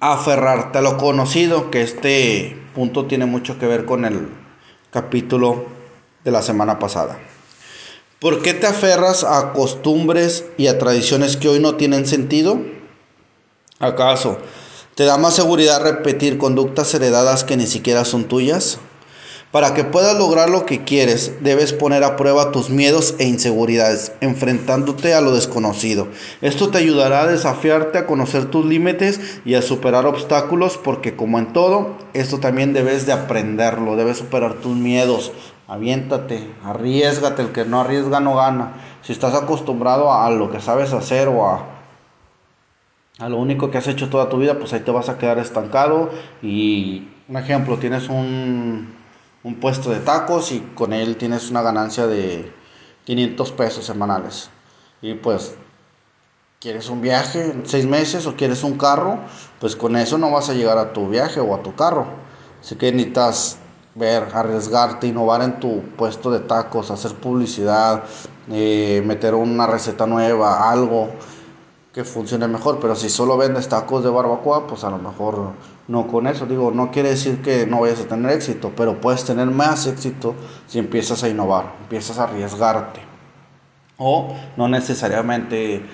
Aferrarte 0.00 0.78
a 0.78 0.82
lo 0.82 0.98
conocido, 0.98 1.70
que 1.70 1.82
este 1.82 2.58
punto 2.74 3.06
tiene 3.06 3.24
mucho 3.26 3.58
que 3.58 3.66
ver 3.66 3.86
con 3.86 4.04
el 4.04 4.28
capítulo 4.90 5.64
de 6.24 6.30
la 6.30 6.42
semana 6.42 6.78
pasada. 6.78 7.18
¿Por 8.20 8.42
qué 8.42 8.52
te 8.52 8.66
aferras 8.66 9.24
a 9.24 9.54
costumbres 9.54 10.44
y 10.58 10.66
a 10.66 10.78
tradiciones 10.78 11.38
que 11.38 11.48
hoy 11.48 11.58
no 11.58 11.76
tienen 11.76 12.06
sentido? 12.06 12.60
¿Acaso 13.78 14.36
te 14.94 15.06
da 15.06 15.16
más 15.16 15.32
seguridad 15.32 15.82
repetir 15.82 16.36
conductas 16.36 16.92
heredadas 16.92 17.44
que 17.44 17.56
ni 17.56 17.66
siquiera 17.66 18.04
son 18.04 18.24
tuyas? 18.24 18.78
Para 19.52 19.72
que 19.72 19.84
puedas 19.84 20.18
lograr 20.18 20.50
lo 20.50 20.66
que 20.66 20.84
quieres, 20.84 21.32
debes 21.40 21.72
poner 21.72 22.04
a 22.04 22.16
prueba 22.16 22.52
tus 22.52 22.68
miedos 22.68 23.14
e 23.18 23.24
inseguridades, 23.24 24.12
enfrentándote 24.20 25.14
a 25.14 25.22
lo 25.22 25.34
desconocido. 25.34 26.06
Esto 26.42 26.68
te 26.68 26.76
ayudará 26.76 27.22
a 27.22 27.26
desafiarte 27.26 27.96
a 27.96 28.06
conocer 28.06 28.44
tus 28.44 28.66
límites 28.66 29.18
y 29.46 29.54
a 29.54 29.62
superar 29.62 30.04
obstáculos, 30.04 30.76
porque 30.76 31.16
como 31.16 31.38
en 31.38 31.54
todo, 31.54 31.96
esto 32.12 32.38
también 32.38 32.74
debes 32.74 33.06
de 33.06 33.12
aprenderlo, 33.12 33.96
debes 33.96 34.18
superar 34.18 34.60
tus 34.60 34.76
miedos. 34.76 35.32
Aviéntate, 35.70 36.52
arriesgate, 36.64 37.42
el 37.42 37.52
que 37.52 37.64
no 37.64 37.80
arriesga 37.80 38.20
no 38.20 38.34
gana. 38.34 38.72
Si 39.02 39.12
estás 39.12 39.34
acostumbrado 39.34 40.12
a 40.12 40.28
lo 40.30 40.50
que 40.50 40.60
sabes 40.60 40.92
hacer 40.92 41.28
o 41.28 41.46
a, 41.46 41.64
a 43.18 43.28
lo 43.28 43.38
único 43.38 43.70
que 43.70 43.78
has 43.78 43.86
hecho 43.86 44.10
toda 44.10 44.28
tu 44.28 44.38
vida, 44.38 44.58
pues 44.58 44.72
ahí 44.72 44.80
te 44.80 44.90
vas 44.90 45.08
a 45.08 45.16
quedar 45.16 45.38
estancado. 45.38 46.10
Y 46.42 47.08
un 47.28 47.36
ejemplo, 47.36 47.78
tienes 47.78 48.08
un 48.08 49.00
un 49.42 49.54
puesto 49.54 49.90
de 49.90 50.00
tacos 50.00 50.52
y 50.52 50.60
con 50.74 50.92
él 50.92 51.16
tienes 51.16 51.50
una 51.50 51.62
ganancia 51.62 52.06
de 52.06 52.52
500 53.04 53.52
pesos 53.52 53.84
semanales. 53.84 54.50
Y 55.00 55.14
pues, 55.14 55.54
¿quieres 56.60 56.90
un 56.90 57.00
viaje 57.00 57.42
en 57.42 57.66
seis 57.66 57.86
meses 57.86 58.26
o 58.26 58.36
quieres 58.36 58.62
un 58.62 58.76
carro? 58.76 59.18
Pues 59.58 59.76
con 59.76 59.96
eso 59.96 60.18
no 60.18 60.30
vas 60.30 60.50
a 60.50 60.54
llegar 60.54 60.76
a 60.78 60.92
tu 60.92 61.08
viaje 61.08 61.40
o 61.40 61.54
a 61.54 61.62
tu 61.62 61.74
carro. 61.74 62.06
Así 62.60 62.76
que 62.76 62.92
necesitas 62.92 63.58
ver, 63.94 64.28
arriesgarte, 64.32 65.06
innovar 65.06 65.42
en 65.42 65.60
tu 65.60 65.82
puesto 65.96 66.30
de 66.30 66.40
tacos, 66.40 66.90
hacer 66.90 67.14
publicidad, 67.14 68.04
eh, 68.50 69.02
meter 69.04 69.34
una 69.34 69.66
receta 69.66 70.06
nueva, 70.06 70.70
algo 70.70 71.08
que 71.92 72.04
funcione 72.04 72.46
mejor. 72.48 72.78
Pero 72.80 72.94
si 72.94 73.08
solo 73.08 73.36
vendes 73.36 73.68
tacos 73.68 74.04
de 74.04 74.10
barbacoa, 74.10 74.66
pues 74.66 74.84
a 74.84 74.90
lo 74.90 74.98
mejor 74.98 75.52
no 75.88 76.06
con 76.06 76.26
eso. 76.26 76.46
Digo, 76.46 76.70
no 76.70 76.90
quiere 76.90 77.10
decir 77.10 77.42
que 77.42 77.66
no 77.66 77.80
vayas 77.80 78.00
a 78.00 78.06
tener 78.06 78.30
éxito, 78.32 78.72
pero 78.76 79.00
puedes 79.00 79.24
tener 79.24 79.46
más 79.46 79.86
éxito 79.86 80.34
si 80.66 80.78
empiezas 80.78 81.22
a 81.24 81.28
innovar, 81.28 81.74
empiezas 81.82 82.18
a 82.18 82.24
arriesgarte. 82.24 83.00
O 83.98 84.34
no 84.56 84.68
necesariamente 84.68 85.84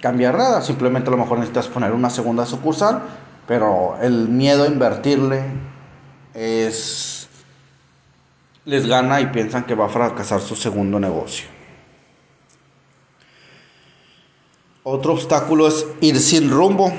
cambiar 0.00 0.36
nada, 0.36 0.62
simplemente 0.62 1.08
a 1.08 1.12
lo 1.12 1.18
mejor 1.18 1.38
necesitas 1.38 1.68
poner 1.68 1.92
una 1.92 2.10
segunda 2.10 2.44
sucursal, 2.44 3.02
pero 3.46 3.96
el 4.00 4.28
miedo 4.28 4.64
a 4.64 4.66
invertirle 4.66 5.44
es 6.34 7.11
les 8.64 8.86
gana 8.86 9.20
y 9.20 9.26
piensan 9.26 9.64
que 9.64 9.74
va 9.74 9.86
a 9.86 9.88
fracasar 9.88 10.40
su 10.40 10.54
segundo 10.54 11.00
negocio. 11.00 11.46
Otro 14.84 15.12
obstáculo 15.12 15.68
es 15.68 15.86
ir 16.00 16.18
sin 16.18 16.50
rumbo, 16.50 16.92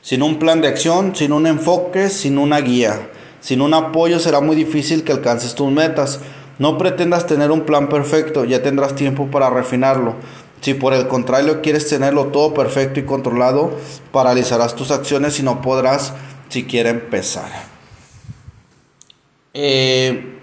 sin 0.00 0.22
un 0.22 0.38
plan 0.38 0.60
de 0.60 0.68
acción, 0.68 1.14
sin 1.14 1.32
un 1.32 1.46
enfoque, 1.46 2.08
sin 2.08 2.38
una 2.38 2.60
guía. 2.60 3.10
Sin 3.40 3.60
un 3.60 3.74
apoyo 3.74 4.18
será 4.18 4.40
muy 4.40 4.56
difícil 4.56 5.04
que 5.04 5.12
alcances 5.12 5.54
tus 5.54 5.70
metas. 5.70 6.20
No 6.58 6.78
pretendas 6.78 7.26
tener 7.26 7.50
un 7.50 7.62
plan 7.62 7.88
perfecto, 7.88 8.44
ya 8.44 8.62
tendrás 8.62 8.94
tiempo 8.94 9.30
para 9.30 9.50
refinarlo. 9.50 10.14
Si 10.62 10.72
por 10.72 10.94
el 10.94 11.08
contrario 11.08 11.60
quieres 11.60 11.88
tenerlo 11.90 12.28
todo 12.28 12.54
perfecto 12.54 13.00
y 13.00 13.04
controlado, 13.04 13.76
paralizarás 14.12 14.74
tus 14.74 14.90
acciones 14.90 15.38
y 15.38 15.42
no 15.42 15.60
podrás 15.60 16.14
siquiera 16.48 16.88
empezar. 16.88 17.50
Eh, 19.52 20.40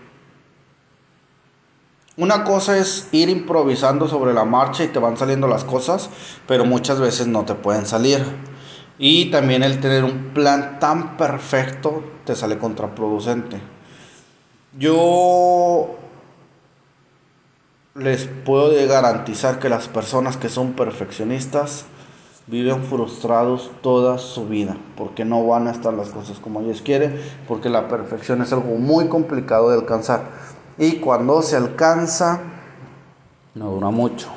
una 2.21 2.43
cosa 2.43 2.77
es 2.77 3.07
ir 3.11 3.29
improvisando 3.29 4.07
sobre 4.07 4.31
la 4.31 4.45
marcha 4.45 4.83
y 4.83 4.89
te 4.89 4.99
van 4.99 5.17
saliendo 5.17 5.47
las 5.47 5.63
cosas, 5.63 6.07
pero 6.47 6.65
muchas 6.65 6.99
veces 6.99 7.25
no 7.25 7.45
te 7.45 7.55
pueden 7.55 7.87
salir. 7.87 8.23
Y 8.99 9.31
también 9.31 9.63
el 9.63 9.79
tener 9.79 10.03
un 10.03 10.29
plan 10.31 10.77
tan 10.79 11.17
perfecto 11.17 12.03
te 12.23 12.35
sale 12.35 12.59
contraproducente. 12.59 13.59
Yo 14.77 15.95
les 17.95 18.29
puedo 18.45 18.71
garantizar 18.87 19.57
que 19.57 19.67
las 19.67 19.87
personas 19.87 20.37
que 20.37 20.49
son 20.49 20.73
perfeccionistas 20.73 21.85
viven 22.45 22.83
frustrados 22.83 23.71
toda 23.81 24.19
su 24.19 24.47
vida, 24.47 24.77
porque 24.95 25.25
no 25.25 25.43
van 25.47 25.67
a 25.67 25.71
estar 25.71 25.95
las 25.95 26.09
cosas 26.09 26.37
como 26.37 26.61
ellos 26.61 26.83
quieren, 26.83 27.19
porque 27.47 27.69
la 27.69 27.87
perfección 27.87 28.43
es 28.43 28.53
algo 28.53 28.77
muy 28.77 29.07
complicado 29.07 29.71
de 29.71 29.79
alcanzar. 29.79 30.60
Y 30.77 30.97
cuando 30.97 31.41
se 31.41 31.57
alcanza, 31.57 32.39
no 33.55 33.71
dura 33.71 33.89
mucho. 33.89 34.29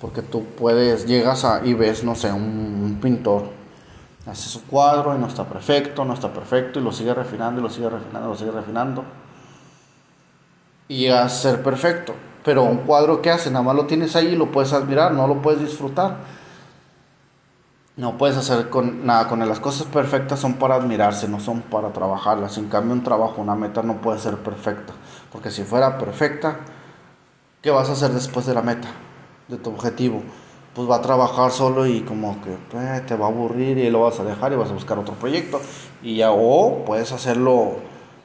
Porque 0.00 0.22
tú 0.22 0.44
puedes, 0.44 1.06
llegas 1.06 1.44
a, 1.44 1.64
y 1.64 1.74
ves, 1.74 2.04
no 2.04 2.14
sé, 2.14 2.32
un, 2.32 2.98
pintor. 3.02 3.44
Hace 4.26 4.48
su 4.48 4.64
cuadro 4.66 5.14
y 5.14 5.18
no 5.18 5.26
está 5.26 5.44
perfecto, 5.44 6.04
no 6.04 6.14
está 6.14 6.32
perfecto, 6.32 6.78
y 6.78 6.82
lo 6.82 6.92
sigue 6.92 7.14
refinando, 7.14 7.60
y 7.60 7.62
lo 7.62 7.70
sigue 7.70 7.88
refinando, 7.88 8.28
lo 8.28 8.36
sigue 8.36 8.50
refinando. 8.50 9.04
Y 10.86 10.98
llega 10.98 11.24
a 11.24 11.28
ser 11.28 11.62
perfecto. 11.62 12.14
Pero 12.44 12.62
un 12.62 12.78
cuadro 12.78 13.20
que 13.20 13.30
hace, 13.30 13.50
nada 13.50 13.62
más 13.62 13.74
lo 13.74 13.86
tienes 13.86 14.14
ahí 14.16 14.28
y 14.28 14.36
lo 14.36 14.50
puedes 14.52 14.72
admirar, 14.72 15.12
no 15.12 15.26
lo 15.26 15.42
puedes 15.42 15.60
disfrutar. 15.60 16.16
No 17.96 18.16
puedes 18.16 18.36
hacer 18.36 18.70
con, 18.70 19.04
nada 19.04 19.28
con 19.28 19.42
él. 19.42 19.48
Las 19.48 19.58
cosas 19.58 19.86
perfectas 19.88 20.38
son 20.38 20.54
para 20.54 20.76
admirarse, 20.76 21.26
no 21.26 21.40
son 21.40 21.62
para 21.62 21.92
trabajarlas. 21.92 22.56
En 22.56 22.68
cambio, 22.68 22.92
un 22.92 23.02
trabajo, 23.02 23.42
una 23.42 23.56
meta 23.56 23.82
no 23.82 23.96
puede 23.96 24.20
ser 24.20 24.36
perfecta. 24.36 24.92
Porque 25.32 25.50
si 25.50 25.62
fuera 25.62 25.98
perfecta, 25.98 26.56
¿qué 27.62 27.70
vas 27.70 27.88
a 27.90 27.92
hacer 27.92 28.10
después 28.12 28.46
de 28.46 28.54
la 28.54 28.62
meta, 28.62 28.88
de 29.48 29.56
tu 29.58 29.70
objetivo? 29.70 30.22
Pues 30.74 30.88
va 30.88 30.96
a 30.96 31.02
trabajar 31.02 31.50
solo 31.50 31.86
y 31.86 32.00
como 32.00 32.40
que 32.40 32.52
eh, 32.52 33.02
te 33.06 33.14
va 33.14 33.26
a 33.26 33.28
aburrir 33.28 33.78
y 33.78 33.90
lo 33.90 34.02
vas 34.02 34.20
a 34.20 34.24
dejar 34.24 34.52
y 34.52 34.56
vas 34.56 34.70
a 34.70 34.74
buscar 34.74 34.98
otro 34.98 35.14
proyecto. 35.14 35.60
Y 36.02 36.16
ya, 36.16 36.30
o 36.30 36.84
puedes 36.84 37.12
hacerlo 37.12 37.76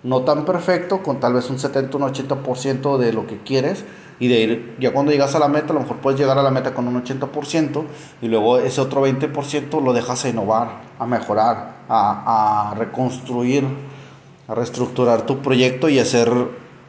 no 0.03 0.21
tan 0.21 0.45
perfecto, 0.45 1.01
con 1.01 1.19
tal 1.19 1.33
vez 1.33 1.49
un 1.49 1.59
70, 1.59 1.97
un 1.97 2.03
80% 2.03 2.97
de 2.97 3.13
lo 3.13 3.27
que 3.27 3.39
quieres. 3.39 3.83
Y 4.19 4.27
de 4.27 4.39
ir, 4.39 4.75
ya 4.79 4.93
cuando 4.93 5.11
llegas 5.11 5.35
a 5.35 5.39
la 5.39 5.47
meta, 5.47 5.71
a 5.71 5.73
lo 5.73 5.81
mejor 5.81 5.97
puedes 5.97 6.19
llegar 6.19 6.37
a 6.37 6.43
la 6.43 6.51
meta 6.51 6.73
con 6.73 6.87
un 6.87 7.03
80% 7.03 7.83
y 8.21 8.27
luego 8.27 8.59
ese 8.59 8.79
otro 8.79 9.05
20% 9.05 9.83
lo 9.83 9.91
dejas 9.91 10.23
a 10.23 10.29
innovar, 10.29 10.81
a 10.99 11.05
mejorar, 11.05 11.73
a, 11.89 12.69
a 12.71 12.75
reconstruir, 12.75 13.65
a 14.47 14.53
reestructurar 14.53 15.25
tu 15.25 15.39
proyecto 15.39 15.89
y 15.89 15.99
hacer 15.99 16.29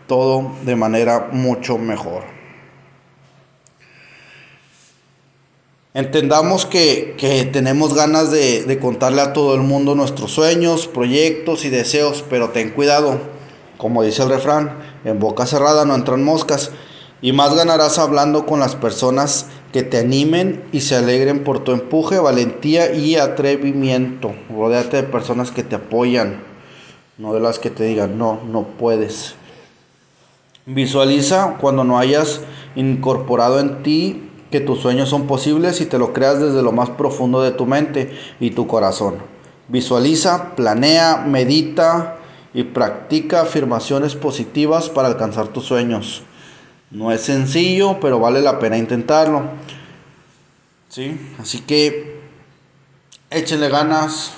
todo 0.07 0.53
de 0.65 0.77
manera 0.77 1.29
mucho 1.33 1.79
mejor. 1.79 2.23
Entendamos 5.95 6.67
que, 6.67 7.49
tenemos 7.53 7.95
ganas 7.95 8.33
de, 8.33 8.65
de, 8.65 8.79
contarle 8.81 9.23
a 9.23 9.33
todo 9.33 9.55
el 9.55 9.61
mundo 9.61 9.95
nuestros 9.95 10.33
sueños, 10.33 10.89
proyectos 10.89 11.65
y 11.65 11.71
deseos, 11.71 12.25
pero 12.29 12.51
ten 12.51 12.71
cuidado, 12.71 13.21
como 13.77 14.03
dice 14.03 14.25
el 14.25 14.29
refrán, 14.29 14.77
en 15.05 15.21
boca 15.21 15.47
cerrada 15.47 15.85
no 15.85 15.95
entran 15.95 16.25
moscas, 16.25 16.73
y 17.23 17.33
más 17.33 17.55
ganarás 17.55 17.99
hablando 17.99 18.45
con 18.45 18.59
las 18.59 18.75
personas 18.75 19.47
que 19.73 19.83
te 19.83 19.99
animen 19.99 20.63
y 20.73 20.83
se 20.83 20.95
alegren 20.95 21.43
por 21.43 21.65
tu 21.65 21.73
empuje, 21.73 22.19
valentía 22.19 22.93
y 22.93 23.17
atrevimiento. 23.17 24.35
Rodéate 24.49 24.99
de 24.99 25.03
personas 25.05 25.51
que 25.51 25.63
te 25.63 25.77
apoyan, 25.77 26.43
no 27.19 27.35
de 27.35 27.41
las 27.41 27.59
que 27.59 27.71
te 27.71 27.85
digan, 27.85 28.19
no, 28.19 28.41
no 28.47 28.63
puedes. 28.63 29.37
Visualiza 30.67 31.57
cuando 31.61 31.85
no 31.85 31.99
hayas 31.99 32.41
incorporado 32.75 33.61
en 33.61 33.83
ti 33.83 34.31
que 34.51 34.61
tus 34.61 34.81
sueños 34.81 35.11
son 35.11 35.27
posibles 35.27 35.81
y 35.81 35.87
te 35.87 35.99
lo 35.99 36.13
creas 36.13 36.41
desde 36.41 36.63
lo 36.63 36.73
más 36.73 36.89
profundo 36.91 37.43
de 37.43 37.51
tu 37.51 37.67
mente 37.67 38.17
y 38.41 38.53
tu 38.53 38.67
corazón. 38.67 39.17
Visualiza, 39.69 40.55
planea, 40.55 41.25
medita 41.27 42.17
y 42.55 42.63
practica 42.63 43.43
afirmaciones 43.43 44.15
positivas 44.15 44.89
para 44.89 45.09
alcanzar 45.09 45.49
tus 45.49 45.65
sueños. 45.65 46.23
No 46.91 47.11
es 47.11 47.23
sencillo, 47.23 47.99
pero 48.01 48.21
vale 48.21 48.41
la 48.41 48.59
pena 48.59 48.79
intentarlo. 48.79 49.43
¿Sí? 50.89 51.35
Así 51.41 51.61
que 51.61 52.21
échenle 53.31 53.69
ganas. 53.69 54.33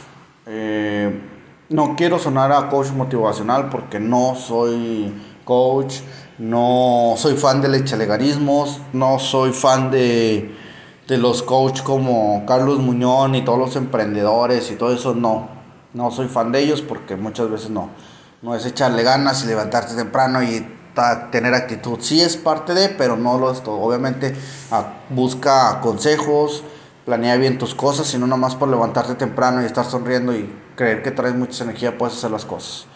Eh, 0.46 1.20
no 1.68 1.94
quiero 1.96 2.18
sonar 2.18 2.52
a 2.52 2.68
coach 2.68 2.90
motivacional 2.92 3.68
porque 3.68 4.00
no 4.00 4.34
soy 4.34 5.12
coach, 5.46 6.00
no 6.38 7.14
soy 7.16 7.36
fan 7.36 7.62
del 7.62 7.76
echaleganismos, 7.76 8.80
no 8.92 9.18
soy 9.18 9.52
fan 9.52 9.90
de, 9.90 10.54
de 11.08 11.16
los 11.16 11.42
coach 11.42 11.82
como 11.82 12.44
Carlos 12.44 12.80
Muñoz 12.80 13.30
y 13.34 13.42
todos 13.42 13.58
los 13.58 13.76
emprendedores 13.76 14.70
y 14.70 14.74
todo 14.74 14.92
eso, 14.92 15.14
no. 15.14 15.48
No 15.94 16.10
soy 16.10 16.28
fan 16.28 16.52
de 16.52 16.60
ellos 16.60 16.82
porque 16.82 17.16
muchas 17.16 17.48
veces 17.48 17.70
no. 17.70 17.88
No 18.42 18.54
es 18.54 18.66
echarle 18.66 19.02
ganas 19.02 19.44
y 19.44 19.46
levantarte 19.46 19.94
temprano 19.94 20.42
y 20.42 20.66
tener 21.30 21.54
actitud. 21.54 21.98
Sí 22.00 22.20
es 22.20 22.36
parte 22.36 22.74
de, 22.74 22.88
pero 22.88 23.16
no 23.16 23.38
lo 23.38 23.50
es 23.52 23.62
todo. 23.62 23.80
Obviamente 23.80 24.34
busca 25.10 25.80
consejos, 25.80 26.64
planea 27.04 27.36
bien 27.36 27.56
tus 27.56 27.74
cosas, 27.74 28.12
y 28.14 28.18
no 28.18 28.26
nomás 28.26 28.56
por 28.56 28.68
levantarte 28.68 29.14
temprano 29.14 29.62
y 29.62 29.66
estar 29.66 29.84
sonriendo 29.84 30.34
y 30.34 30.52
creer 30.74 31.02
que 31.02 31.12
traes 31.12 31.34
mucha 31.34 31.64
energía 31.64 31.96
puedes 31.96 32.16
hacer 32.16 32.30
las 32.30 32.44
cosas. 32.44 32.86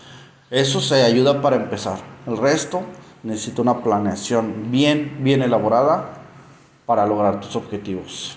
Eso 0.50 0.80
se 0.80 1.02
ayuda 1.04 1.40
para 1.40 1.56
empezar. 1.56 2.00
El 2.26 2.36
resto 2.36 2.82
necesita 3.22 3.62
una 3.62 3.82
planeación 3.82 4.70
bien, 4.70 5.18
bien 5.20 5.42
elaborada 5.42 6.14
para 6.86 7.06
lograr 7.06 7.40
tus 7.40 7.54
objetivos. 7.54 8.36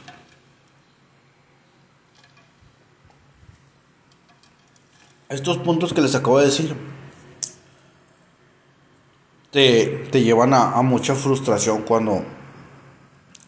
Estos 5.28 5.58
puntos 5.58 5.91
que 5.91 6.02
les 6.02 6.13
acabo 6.13 6.38
de 6.38 6.45
decir 6.45 6.76
te, 9.49 10.10
llevan 10.21 10.54
a, 10.54 10.80
mucha 10.84 11.15
frustración 11.15 11.82
cuando 11.82 12.23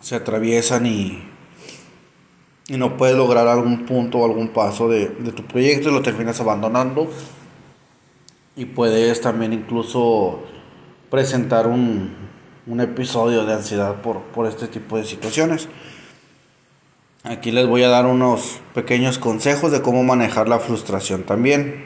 se 0.01 0.15
atraviesan 0.15 0.87
y, 0.87 1.23
y 2.67 2.77
no 2.77 2.97
puedes 2.97 3.15
lograr 3.15 3.47
algún 3.47 3.85
punto 3.85 4.19
o 4.19 4.25
algún 4.25 4.49
paso 4.49 4.89
de, 4.89 5.09
de 5.09 5.31
tu 5.31 5.43
proyecto 5.43 5.89
y 5.89 5.93
lo 5.93 6.01
terminas 6.01 6.39
abandonando 6.39 7.11
y 8.55 8.65
puedes 8.65 9.21
también 9.21 9.53
incluso 9.53 10.39
presentar 11.09 11.67
un, 11.67 12.15
un 12.67 12.81
episodio 12.81 13.45
de 13.45 13.53
ansiedad 13.53 14.01
por, 14.01 14.21
por 14.21 14.47
este 14.47 14.67
tipo 14.67 14.97
de 14.97 15.05
situaciones. 15.05 15.67
Aquí 17.23 17.51
les 17.51 17.67
voy 17.67 17.83
a 17.83 17.89
dar 17.89 18.05
unos 18.05 18.59
pequeños 18.73 19.17
consejos 19.17 19.71
de 19.71 19.81
cómo 19.81 20.03
manejar 20.03 20.47
la 20.47 20.59
frustración 20.59 21.23
también. 21.23 21.85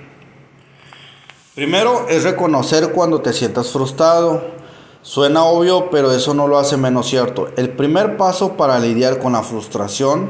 Primero 1.56 2.08
es 2.10 2.24
reconocer 2.24 2.92
cuando 2.92 3.22
te 3.22 3.34
sientas 3.34 3.72
frustrado. 3.72 4.60
Suena 5.02 5.46
obvio, 5.46 5.90
pero 5.90 6.12
eso 6.12 6.34
no 6.34 6.48
lo 6.48 6.60
hace 6.60 6.78
menos 6.78 7.08
cierto. 7.08 7.50
El 7.56 7.70
primer 7.70 8.18
paso 8.18 8.58
para 8.58 8.80
lidiar 8.80 9.20
con 9.20 9.34
la 9.34 9.42
frustración 9.42 10.30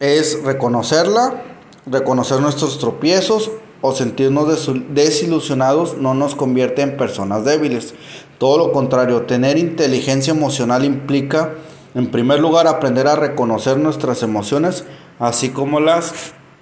es 0.00 0.42
reconocerla, 0.42 1.42
reconocer 1.86 2.40
nuestros 2.40 2.78
tropiezos 2.78 3.50
o 3.80 3.92
sentirnos 3.92 4.68
desilusionados 4.90 5.96
no 5.98 6.14
nos 6.14 6.34
convierte 6.34 6.82
en 6.82 6.96
personas 6.96 7.44
débiles. 7.44 7.94
Todo 8.38 8.58
lo 8.58 8.72
contrario, 8.72 9.22
tener 9.22 9.58
inteligencia 9.58 10.32
emocional 10.32 10.84
implica, 10.84 11.54
en 11.94 12.10
primer 12.10 12.40
lugar, 12.40 12.66
aprender 12.66 13.06
a 13.06 13.16
reconocer 13.16 13.78
nuestras 13.78 14.22
emociones, 14.22 14.84
así 15.18 15.50
como 15.50 15.80
las 15.80 16.12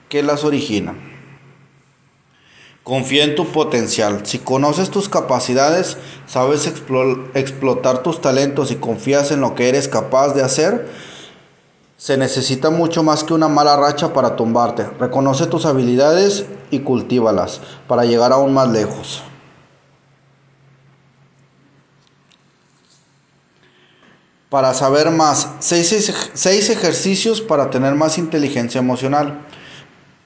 que 0.09 0.23
las 0.23 0.45
originan. 0.45 1.13
Confía 2.85 3.25
en 3.25 3.35
tu 3.35 3.47
potencial. 3.47 4.27
Si 4.27 4.39
conoces 4.39 4.91
tus 4.91 5.09
capacidades, 5.09 5.97
sabes 6.27 6.67
explotar 6.67 8.03
tus 8.03 8.21
talentos 8.21 8.71
y 8.71 8.77
confías 8.77 9.31
en 9.31 9.41
lo 9.41 9.55
que 9.55 9.71
eres 9.71 9.89
capaz 9.89 10.35
de 10.35 10.43
hacer, 10.43 10.87
se 11.97 12.17
necesita 12.17 12.71
mucho 12.71 13.03
más 13.03 13.25
que 13.25 13.35
una 13.35 13.49
mala 13.49 13.77
racha 13.77 14.13
para 14.13 14.37
tumbarte. 14.37 14.85
Reconoce 14.99 15.47
tus 15.47 15.65
habilidades 15.65 16.45
y 16.71 16.81
cultívalas 16.81 17.61
para 17.87 18.05
llegar 18.05 18.33
aún 18.33 18.53
más 18.53 18.69
lejos. 18.69 19.23
Para 24.51 24.75
saber 24.75 25.11
más, 25.11 25.49
seis, 25.59 26.71
ejercicios 26.71 27.41
para 27.41 27.71
tener 27.71 27.95
más 27.95 28.19
inteligencia 28.19 28.79
emocional. 28.79 29.41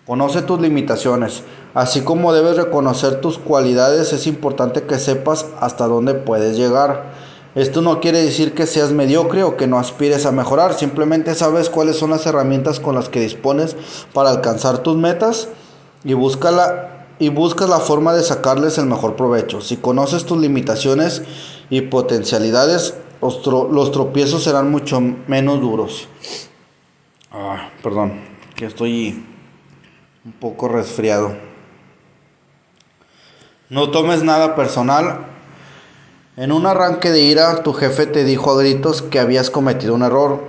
Conoce 0.07 0.42
tus 0.42 0.61
limitaciones. 0.61 1.42
Así 1.74 2.00
como 2.02 2.33
debes 2.33 2.57
reconocer 2.57 3.20
tus 3.20 3.38
cualidades, 3.38 4.12
es 4.12 4.26
importante 4.26 4.83
que 4.83 4.98
sepas 4.98 5.46
hasta 5.61 5.87
dónde 5.87 6.14
puedes 6.14 6.57
llegar. 6.57 7.28
Esto 7.59 7.83
no 7.83 7.99
quiere 7.99 8.23
decir 8.23 8.55
que 8.55 8.68
seas 8.68 8.92
mediocre 8.92 9.42
o 9.42 9.57
que 9.57 9.66
no 9.66 9.81
aspires 9.81 10.27
a 10.27 10.31
mejorar, 10.31 10.75
simplemente 10.75 11.35
sabes 11.35 11.68
cuáles 11.68 11.97
son 11.97 12.11
las 12.11 12.25
herramientas 12.25 12.79
con 12.79 12.94
las 12.94 13.09
que 13.09 13.18
dispones 13.18 13.75
para 14.12 14.31
alcanzar 14.31 14.79
tus 14.85 14.97
metas 14.97 15.49
y 16.05 16.12
busca 16.12 16.53
la, 16.53 17.09
y 17.18 17.31
buscas 17.31 17.68
la 17.68 17.81
forma 17.81 18.14
de 18.14 18.23
sacarles 18.23 18.79
el 18.79 18.87
mejor 18.87 19.16
provecho. 19.16 19.61
Si 19.61 19.77
conoces 19.77 20.25
tus 20.25 20.38
limitaciones 20.38 21.25
y 21.68 21.81
potencialidades, 21.81 22.94
los, 23.21 23.90
tropiezos 23.90 24.44
serán 24.44 24.71
mucho 24.71 25.01
menos 25.01 25.61
duros. 25.61 26.07
Ah, 27.33 27.71
perdón, 27.83 28.21
que 28.55 28.66
estoy 28.66 29.27
un 30.25 30.33
poco 30.35 30.68
resfriado. 30.68 31.37
No 33.68 33.90
tomes 33.90 34.23
nada 34.23 34.55
personal 34.55 35.38
en 36.38 36.53
un 36.53 36.66
arranque 36.66 37.11
de 37.11 37.20
ira, 37.20 37.64
tu 37.64 37.72
jefe 37.72 38.07
te 38.07 38.22
dijo 38.22 38.53
a 38.53 38.59
gritos 38.62 39.03
que 39.03 39.18
habías 39.18 39.51
cometido 39.51 39.92
un 39.92 40.05
error 40.05 40.44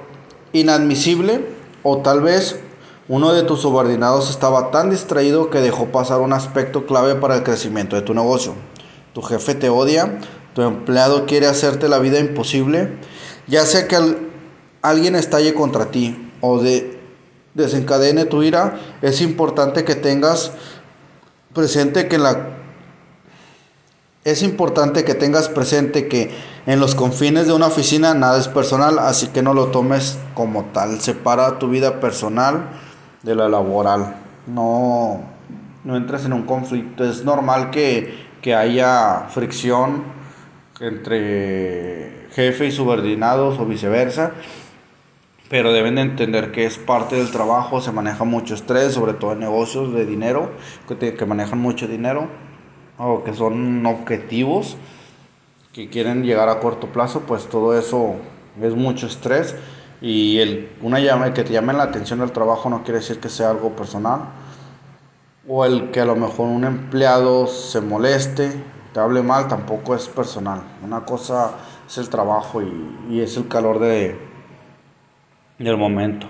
inadmisible 0.53 1.47
o 1.81 1.97
tal 2.03 2.21
vez 2.21 2.59
uno 3.07 3.33
de 3.33 3.41
tus 3.41 3.61
subordinados 3.61 4.29
estaba 4.29 4.69
tan 4.69 4.91
distraído 4.91 5.49
que 5.49 5.61
dejó 5.61 5.87
pasar 5.87 6.21
un 6.21 6.31
aspecto 6.31 6.85
clave 6.85 7.15
para 7.15 7.37
el 7.37 7.43
crecimiento 7.43 7.95
de 7.95 8.03
tu 8.03 8.13
negocio. 8.13 8.53
Tu 9.15 9.23
jefe 9.23 9.55
te 9.55 9.69
odia, 9.69 10.19
tu 10.53 10.61
empleado 10.61 11.25
quiere 11.25 11.47
hacerte 11.47 11.89
la 11.89 11.97
vida 11.97 12.19
imposible, 12.19 12.99
ya 13.47 13.65
sea 13.65 13.87
que 13.87 13.97
alguien 14.83 15.15
estalle 15.15 15.55
contra 15.55 15.89
ti 15.89 16.31
o 16.39 16.59
de 16.59 16.99
desencadene 17.55 18.25
tu 18.25 18.43
ira, 18.43 18.79
es 19.01 19.21
importante 19.21 19.83
que 19.85 19.95
tengas 19.95 20.51
presente 21.51 22.07
que 22.07 22.19
la 22.19 22.58
es 24.25 24.43
importante 24.43 25.05
que 25.05 25.15
tengas 25.15 25.47
presente 25.47 26.07
que 26.07 26.29
en 26.65 26.79
los 26.79 26.93
confines 26.93 27.47
de 27.47 27.53
una 27.53 27.67
oficina 27.67 28.13
nada 28.13 28.37
es 28.37 28.47
personal, 28.49 28.99
así 28.99 29.27
que 29.27 29.41
no 29.41 29.53
lo 29.53 29.67
tomes 29.67 30.19
como 30.33 30.65
tal. 30.65 30.99
Separa 30.99 31.57
tu 31.57 31.69
vida 31.69 31.99
personal 32.01 32.69
de 33.23 33.35
la 33.35 33.47
laboral. 33.47 34.15
No, 34.45 35.21
no 35.85 35.95
entres 35.95 36.25
en 36.25 36.33
un 36.33 36.43
conflicto. 36.43 37.05
Es 37.05 37.23
normal 37.23 37.71
que, 37.71 38.27
que 38.41 38.55
haya 38.55 39.27
fricción 39.29 40.03
entre 40.81 42.27
jefe 42.31 42.67
y 42.67 42.71
subordinados 42.71 43.57
o 43.57 43.65
viceversa. 43.65 44.33
Pero 45.49 45.71
deben 45.71 45.95
de 45.95 46.01
entender 46.01 46.51
que 46.51 46.65
es 46.65 46.77
parte 46.77 47.15
del 47.15 47.31
trabajo, 47.31 47.81
se 47.81 47.91
maneja 47.91 48.23
mucho 48.23 48.53
estrés, 48.53 48.93
sobre 48.93 49.13
todo 49.13 49.31
en 49.31 49.39
negocios 49.39 49.93
de 49.93 50.05
dinero, 50.05 50.51
que, 50.87 51.15
que 51.15 51.25
manejan 51.25 51.57
mucho 51.57 51.87
dinero 51.87 52.27
o 52.99 53.23
que 53.23 53.33
son 53.33 53.85
objetivos 53.85 54.77
que 55.73 55.89
quieren 55.89 56.23
llegar 56.23 56.49
a 56.49 56.59
corto 56.59 56.87
plazo, 56.87 57.21
pues 57.21 57.47
todo 57.47 57.77
eso 57.77 58.15
es 58.61 58.75
mucho 58.75 59.07
estrés 59.07 59.55
y 60.01 60.39
el, 60.39 60.69
una 60.81 60.99
llama, 60.99 61.33
que 61.33 61.43
te 61.43 61.53
llamen 61.53 61.77
la 61.77 61.83
atención 61.83 62.19
del 62.19 62.31
trabajo 62.31 62.69
no 62.69 62.83
quiere 62.83 62.99
decir 62.99 63.19
que 63.19 63.29
sea 63.29 63.49
algo 63.49 63.75
personal 63.75 64.21
o 65.47 65.65
el 65.65 65.91
que 65.91 66.01
a 66.01 66.05
lo 66.05 66.15
mejor 66.15 66.47
un 66.47 66.63
empleado 66.63 67.47
se 67.47 67.81
moleste, 67.81 68.51
te 68.93 68.99
hable 68.99 69.23
mal, 69.23 69.47
tampoco 69.47 69.95
es 69.95 70.07
personal. 70.07 70.61
Una 70.83 71.05
cosa 71.05 71.53
es 71.87 71.97
el 71.97 72.09
trabajo 72.09 72.61
y, 72.61 72.97
y 73.09 73.21
es 73.21 73.35
el 73.35 73.47
calor 73.47 73.79
de, 73.79 74.19
del 75.57 75.77
momento. 75.77 76.27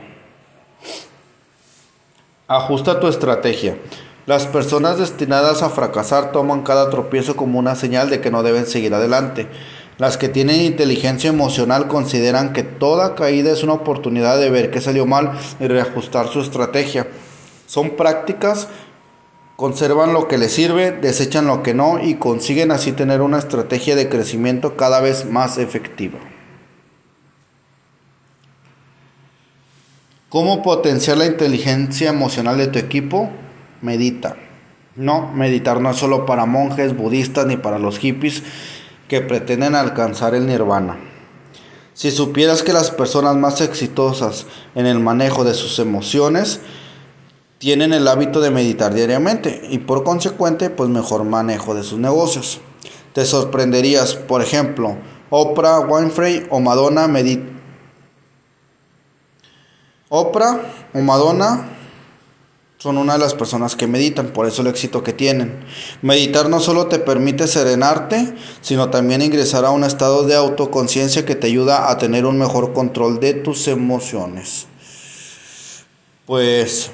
Ajusta 2.48 3.00
tu 3.00 3.08
estrategia. 3.08 3.78
Las 4.30 4.46
personas 4.46 5.00
destinadas 5.00 5.63
a 5.63 5.72
fracasar 5.72 6.32
toman 6.32 6.62
cada 6.62 6.92
tropiezo 6.92 7.36
como 7.36 7.58
una 7.58 7.76
señal 7.76 8.12
de 8.12 8.22
que 8.22 8.30
no 8.30 8.44
deben 8.44 8.68
seguir 8.68 8.94
adelante. 8.94 9.48
Las 9.98 10.18
que 10.18 10.30
tienen 10.30 10.62
inteligencia 10.62 11.32
emocional 11.32 11.88
consideran 11.88 12.54
que 12.54 12.62
toda 12.62 13.15
caída 13.15 13.52
es 13.52 13.63
una 13.63 13.74
oportunidad 13.74 14.39
de 14.39 14.52
ver 14.52 14.70
qué 14.70 14.82
salió 14.82 15.08
mal 15.08 15.32
y 15.60 15.65
reajustar 15.65 16.28
su 16.28 16.42
estrategia. 16.42 17.08
Son 17.65 17.98
prácticas, 17.98 18.67
conservan 19.56 20.13
lo 20.13 20.27
que 20.27 20.38
les 20.38 20.52
sirve, 20.52 20.92
desechan 20.92 21.48
lo 21.48 21.63
que 21.63 21.73
no 21.73 21.98
y 22.00 22.13
consiguen 22.13 22.69
así 22.69 22.92
tener 22.92 23.21
una 23.21 23.40
estrategia 23.40 23.96
de 23.96 24.10
crecimiento 24.10 24.77
cada 24.77 25.02
vez 25.02 25.25
más 25.25 25.58
efectiva. 25.58 26.19
¿Cómo 30.30 30.62
potenciar 30.62 31.17
la 31.17 31.25
inteligencia 31.25 32.12
emocional 32.12 32.60
de 32.60 32.67
tu 32.67 32.77
equipo? 32.77 33.32
Medita. 33.82 34.36
No, 34.96 35.32
meditar 35.34 35.80
no 35.80 35.92
es 35.92 35.98
solo 35.98 36.25
para 36.25 36.46
monjes, 36.46 36.96
budistas 36.96 37.46
ni 37.46 37.58
para 37.58 37.80
los 37.80 38.00
hippies 38.00 38.44
que 39.08 39.21
pretenden 39.21 39.75
alcanzar 39.75 40.36
el 40.36 40.46
nirvana. 40.46 40.98
Si 41.94 42.12
supieras 42.12 42.63
que 42.63 42.73
las 42.73 42.92
personas 42.92 43.36
más 43.36 43.60
exitosas 43.62 44.46
en 44.75 44.86
el 44.86 45.00
manejo 45.00 45.44
de 45.44 45.54
sus 45.54 45.80
emociones 45.80 46.62
tienen 47.58 47.92
el 47.92 48.08
hábito 48.08 48.40
de 48.40 48.52
meditar 48.52 48.94
diariamente 48.94 49.62
y 49.69 49.80
por 49.80 50.04
consecuente 50.04 50.69
pues 50.69 50.90
mejor 50.90 51.25
manejo 51.25 51.75
de 51.75 51.84
sus 51.84 52.00
negocios. 52.00 52.62
Te 53.13 53.25
sorprenderías, 53.25 54.15
por 54.15 54.42
ejemplo, 54.42 54.96
Oprah 55.30 55.82
Winfrey 55.82 56.48
o 56.50 56.60
Madonna 56.60 57.08
Oprah 60.08 60.62
o 60.94 61.00
Madonna 61.00 61.79
son 62.80 62.98
una 62.98 63.13
de 63.13 63.19
las 63.19 63.34
personas 63.34 63.75
que 63.75 63.88
meditan, 63.88 64.27
por 64.27 64.46
eso 64.46 64.62
el 64.62 64.69
éxito 64.69 65.04
que 65.04 65.12
tienen. 65.12 65.65
Meditar 66.02 66.48
no 66.48 66.62
solo 66.62 66.88
te 66.88 66.98
permite 66.98 67.46
serenarte, 67.46 68.34
sino 68.62 68.90
también 68.90 69.21
ingresar 69.21 69.65
a 69.65 69.71
un 69.71 69.84
estado 69.84 70.23
de 70.23 70.36
autoconciencia 70.36 71.25
que 71.25 71.36
te 71.36 71.48
ayuda 71.48 71.92
a 71.92 71.98
tener 71.98 72.25
un 72.25 72.40
mejor 72.40 72.71
control 72.71 73.19
de 73.19 73.34
tus 73.34 73.67
emociones. 73.67 74.65
Pues 76.25 76.92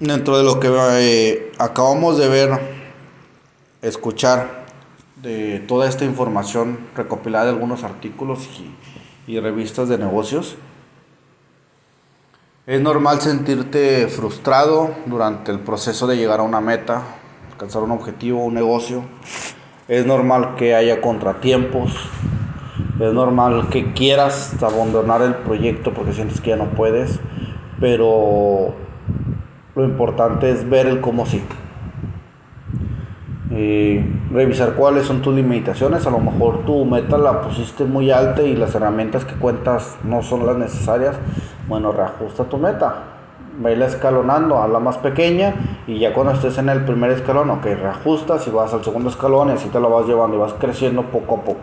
dentro 0.00 0.36
de 0.36 0.42
lo 0.42 0.58
que 0.58 0.68
eh, 0.68 1.52
acabamos 1.58 2.18
de 2.18 2.28
ver, 2.28 2.60
escuchar 3.82 4.66
de 5.22 5.60
toda 5.60 5.88
esta 5.88 6.06
información 6.06 6.76
recopilada 6.96 7.44
de 7.44 7.50
algunos 7.50 7.84
artículos 7.84 8.48
y, 9.28 9.32
y 9.32 9.38
revistas 9.38 9.88
de 9.88 9.96
negocios, 9.96 10.56
es 12.68 12.82
normal 12.82 13.18
sentirte 13.22 14.08
frustrado 14.08 14.90
durante 15.06 15.50
el 15.50 15.58
proceso 15.58 16.06
de 16.06 16.18
llegar 16.18 16.40
a 16.40 16.42
una 16.42 16.60
meta, 16.60 17.02
alcanzar 17.50 17.82
un 17.82 17.92
objetivo, 17.92 18.44
un 18.44 18.52
negocio. 18.52 19.04
Es 19.88 20.04
normal 20.04 20.54
que 20.58 20.74
haya 20.74 21.00
contratiempos. 21.00 21.96
Es 23.00 23.14
normal 23.14 23.70
que 23.70 23.94
quieras 23.94 24.62
abandonar 24.62 25.22
el 25.22 25.36
proyecto 25.36 25.94
porque 25.94 26.12
sientes 26.12 26.42
que 26.42 26.50
ya 26.50 26.56
no 26.56 26.66
puedes. 26.66 27.18
Pero 27.80 28.74
lo 29.74 29.84
importante 29.84 30.50
es 30.50 30.68
ver 30.68 30.88
el 30.88 31.00
cómo 31.00 31.24
sí 31.24 31.42
revisar 34.30 34.74
cuáles 34.74 35.06
son 35.06 35.22
tus 35.22 35.34
limitaciones. 35.34 36.06
A 36.06 36.10
lo 36.10 36.20
mejor 36.20 36.64
tu 36.64 36.84
meta 36.84 37.18
la 37.18 37.40
pusiste 37.42 37.84
muy 37.84 38.10
alta 38.10 38.42
y 38.42 38.54
las 38.54 38.74
herramientas 38.74 39.24
que 39.24 39.34
cuentas 39.34 39.96
no 40.04 40.22
son 40.22 40.46
las 40.46 40.56
necesarias. 40.56 41.16
Bueno, 41.68 41.92
reajusta 41.92 42.44
tu 42.44 42.56
meta. 42.56 42.94
Vela 43.60 43.86
escalonando 43.86 44.62
a 44.62 44.68
la 44.68 44.78
más 44.78 44.96
pequeña 44.98 45.54
y 45.86 45.98
ya 45.98 46.14
cuando 46.14 46.32
estés 46.32 46.56
en 46.58 46.68
el 46.68 46.84
primer 46.84 47.10
escalón, 47.10 47.50
ok, 47.50 47.64
reajustas 47.64 48.46
y 48.46 48.50
vas 48.50 48.72
al 48.72 48.82
segundo 48.82 49.10
escalón 49.10 49.48
y 49.48 49.52
así 49.52 49.68
te 49.68 49.78
lo 49.78 49.90
vas 49.90 50.06
llevando 50.06 50.36
y 50.36 50.40
vas 50.40 50.54
creciendo 50.54 51.02
poco 51.02 51.36
a 51.36 51.40
poco. 51.42 51.60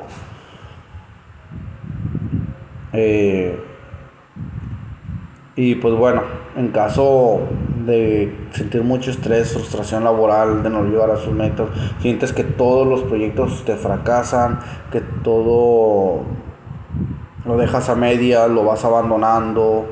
Eh, 2.93 3.59
y 5.55 5.75
pues 5.75 5.95
bueno, 5.95 6.21
en 6.57 6.69
caso 6.69 7.39
de 7.85 8.47
sentir 8.51 8.83
mucho 8.83 9.11
estrés, 9.11 9.53
frustración 9.53 10.03
laboral, 10.03 10.63
de 10.63 10.69
no 10.69 10.83
llegar 10.83 11.09
a 11.11 11.17
sus 11.17 11.33
metas, 11.33 11.69
sientes 11.99 12.33
que 12.33 12.43
todos 12.43 12.85
los 12.85 13.03
proyectos 13.03 13.63
te 13.63 13.75
fracasan, 13.75 14.59
que 14.91 15.01
todo 15.23 16.23
lo 17.45 17.57
dejas 17.57 17.89
a 17.89 17.95
media, 17.95 18.47
lo 18.47 18.63
vas 18.63 18.83
abandonando 18.85 19.85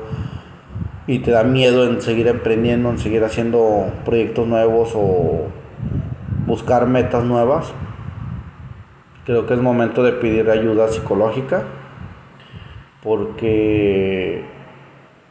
y 1.06 1.20
te 1.20 1.30
da 1.30 1.44
miedo 1.44 1.86
en 1.86 2.00
seguir 2.00 2.26
emprendiendo, 2.28 2.90
en 2.90 2.98
seguir 2.98 3.22
haciendo 3.24 3.86
proyectos 4.04 4.46
nuevos 4.46 4.92
o 4.94 5.46
buscar 6.46 6.86
metas 6.86 7.24
nuevas. 7.24 7.72
Creo 9.24 9.46
que 9.46 9.54
es 9.54 9.60
momento 9.60 10.02
de 10.02 10.12
pedir 10.12 10.50
ayuda 10.50 10.88
psicológica 10.88 11.62
porque 13.02 14.44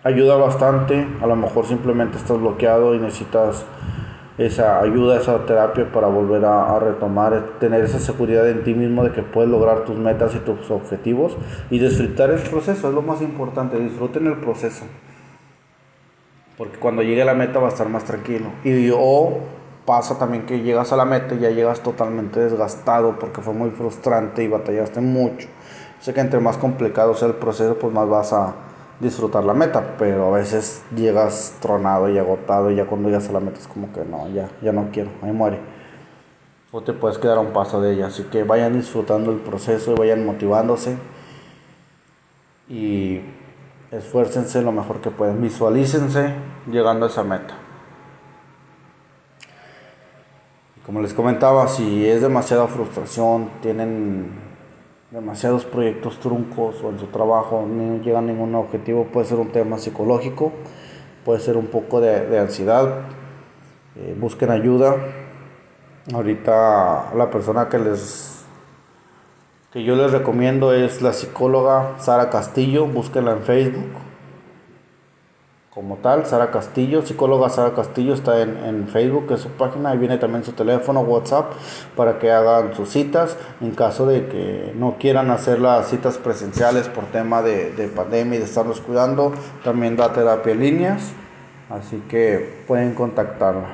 ayuda 0.04 0.36
bastante. 0.36 1.06
A 1.22 1.28
lo 1.28 1.36
mejor 1.36 1.66
simplemente 1.66 2.18
estás 2.18 2.40
bloqueado 2.40 2.96
y 2.96 3.00
necesitas 3.00 3.66
esa 4.38 4.80
ayuda, 4.80 5.20
esa 5.20 5.46
terapia 5.46 5.92
para 5.92 6.08
volver 6.08 6.44
a, 6.46 6.80
retomar, 6.80 7.58
tener 7.60 7.84
esa 7.84 8.00
seguridad 8.00 8.50
en 8.50 8.64
ti 8.64 8.74
mismo 8.74 9.04
de 9.04 9.12
que 9.12 9.22
puedes 9.22 9.50
lograr 9.50 9.86
tus 9.86 9.98
metas 9.98 10.34
y 10.36 10.40
tus 10.40 10.72
objetivos 10.72 11.38
y 11.70 11.80
disfrutar 11.80 12.32
el 12.32 12.42
proceso, 12.42 12.88
es 12.88 12.94
lo 12.94 13.02
más 13.02 13.22
importante, 13.22 13.78
disfruten 13.78 14.28
el 14.28 14.38
proceso. 14.38 14.86
Porque 16.58 16.78
cuando 16.78 17.02
llegue 17.02 17.22
a 17.22 17.26
la 17.26 17.34
meta 17.34 17.60
va 17.60 17.68
a 17.68 17.72
estar 17.72 17.90
más 17.90 18.04
tranquilo. 18.04 18.46
Y 18.64 18.92
o 18.96 19.40
pasa 19.86 20.18
también 20.18 20.46
que 20.46 20.62
llegas 20.62 20.94
a 20.94 20.96
la 20.96 21.06
meta 21.06 21.36
y 21.36 21.40
ya 21.40 21.50
llegas 21.50 21.82
totalmente 21.82 22.40
desgastado 22.40 23.18
porque 23.20 23.42
fue 23.42 23.54
muy 23.54 23.72
frustrante 23.72 24.44
y 24.44 24.48
batallaste 24.48 25.02
mucho. 25.02 25.48
Sé 26.00 26.14
que 26.14 26.22
entre 26.22 26.40
más 26.40 26.58
complicado 26.58 27.16
sea 27.16 27.28
el 27.28 27.36
proceso, 27.36 27.78
pues 27.80 27.94
más 27.94 28.08
vas 28.08 28.34
a, 28.34 28.54
disfrutar 29.00 29.44
la 29.44 29.54
meta, 29.54 29.96
pero 29.98 30.28
a 30.34 30.38
veces 30.38 30.84
llegas 30.96 31.58
tronado 31.60 32.10
y 32.10 32.18
agotado 32.18 32.72
y 32.72 32.76
ya 32.76 32.86
cuando 32.86 33.10
llegas 33.10 33.30
a 33.30 33.34
la 33.34 33.40
meta 33.40 33.60
es 33.60 33.68
como 33.68 33.92
que 33.92 34.06
no, 34.06 34.30
ya, 34.30 34.50
ya 34.62 34.72
no 34.72 34.90
quiero, 34.92 35.12
ahí 35.22 35.32
muere. 35.32 35.60
O 36.72 36.82
te 36.82 36.94
puedes 36.94 37.18
quedar 37.18 37.38
a 37.38 37.42
un 37.42 37.54
paso 37.54 37.82
de 37.82 37.94
ella, 37.94 38.08
así 38.08 38.24
que 38.24 38.44
vayan 38.44 38.74
disfrutando 38.74 39.32
el 39.32 39.40
proceso 39.40 39.92
y 39.92 39.96
vayan 39.96 40.26
motivándose 40.26 40.98
y 42.70 43.22
esfuércense 43.92 44.62
lo 44.62 44.72
mejor 44.72 45.02
que 45.02 45.12
pueden, 45.12 45.42
visualícense 45.42 46.34
llegando 46.72 47.06
a 47.06 47.10
esa 47.10 47.24
meta. 47.24 47.56
Como 50.86 51.02
les 51.02 51.14
comentaba, 51.14 51.68
si 51.68 52.06
es 52.06 52.22
demasiada 52.22 52.68
frustración, 52.68 53.50
tienen 53.62 54.43
demasiados 55.14 55.64
proyectos 55.64 56.20
truncos 56.20 56.82
o 56.84 56.90
en 56.90 57.00
su 57.00 57.06
trabajo 57.06 57.68
no 57.70 58.02
llegan 58.02 58.24
a 58.24 58.28
ningún 58.32 58.56
objetivo, 58.56 59.06
puede 59.06 59.28
ser 59.28 59.38
un 59.38 59.52
tema 59.52 59.78
psicológico, 59.78 60.52
puede 61.24 61.40
ser 61.40 61.56
un 61.56 61.68
poco 61.68 62.02
de, 62.02 62.40
ansiedad, 62.40 63.02
eh, 63.96 64.16
busquen 64.20 64.50
ayuda. 64.50 64.96
Ahorita 66.12 67.14
la 67.16 67.30
persona 67.30 67.70
que 67.70 67.78
les 67.78 68.44
que 69.72 69.84
yo 69.84 69.96
les 69.96 70.12
recomiendo 70.12 70.74
es 70.74 71.02
la 71.02 71.14
psicóloga 71.14 71.96
Sara 72.00 72.30
Castillo, 72.30 72.86
búsquenla 72.88 73.34
en 73.34 73.42
Facebook 73.44 73.90
como 75.74 75.96
tal, 75.98 76.28
Sara 76.28 76.52
Castillo, 76.52 77.02
psicóloga 77.02 77.50
Sara 77.50 77.74
Castillo 77.74 78.14
está 78.14 78.42
en, 78.42 78.88
Facebook, 78.90 79.32
es 79.32 79.40
su 79.40 79.50
página, 79.50 79.90
ahí 79.90 79.98
viene 79.98 80.20
también 80.20 80.44
su 80.44 80.52
teléfono, 80.52 81.00
WhatsApp, 81.00 81.54
para 81.96 82.20
que 82.20 82.32
hagan 82.32 82.76
sus 82.76 82.90
citas. 82.90 83.36
En 83.60 83.72
caso 83.72 84.06
de 84.06 84.28
que 84.28 84.72
no 84.76 84.98
quieran 85.00 85.32
hacer 85.32 85.60
las 85.60 85.88
citas 85.88 86.20
presenciales 86.20 86.90
por 86.90 87.06
tema 87.06 87.42
de, 87.42 87.92
pandemia 87.96 88.36
y 88.36 88.40
de 88.40 88.46
estarlos 88.46 88.82
cuidando, 88.82 89.34
también 89.64 89.98
da 89.98 90.14
terapia 90.14 90.54
en 90.54 90.60
líneas, 90.60 91.12
así 91.72 92.04
que 92.08 92.64
pueden 92.68 92.94
contactarla. 92.94 93.70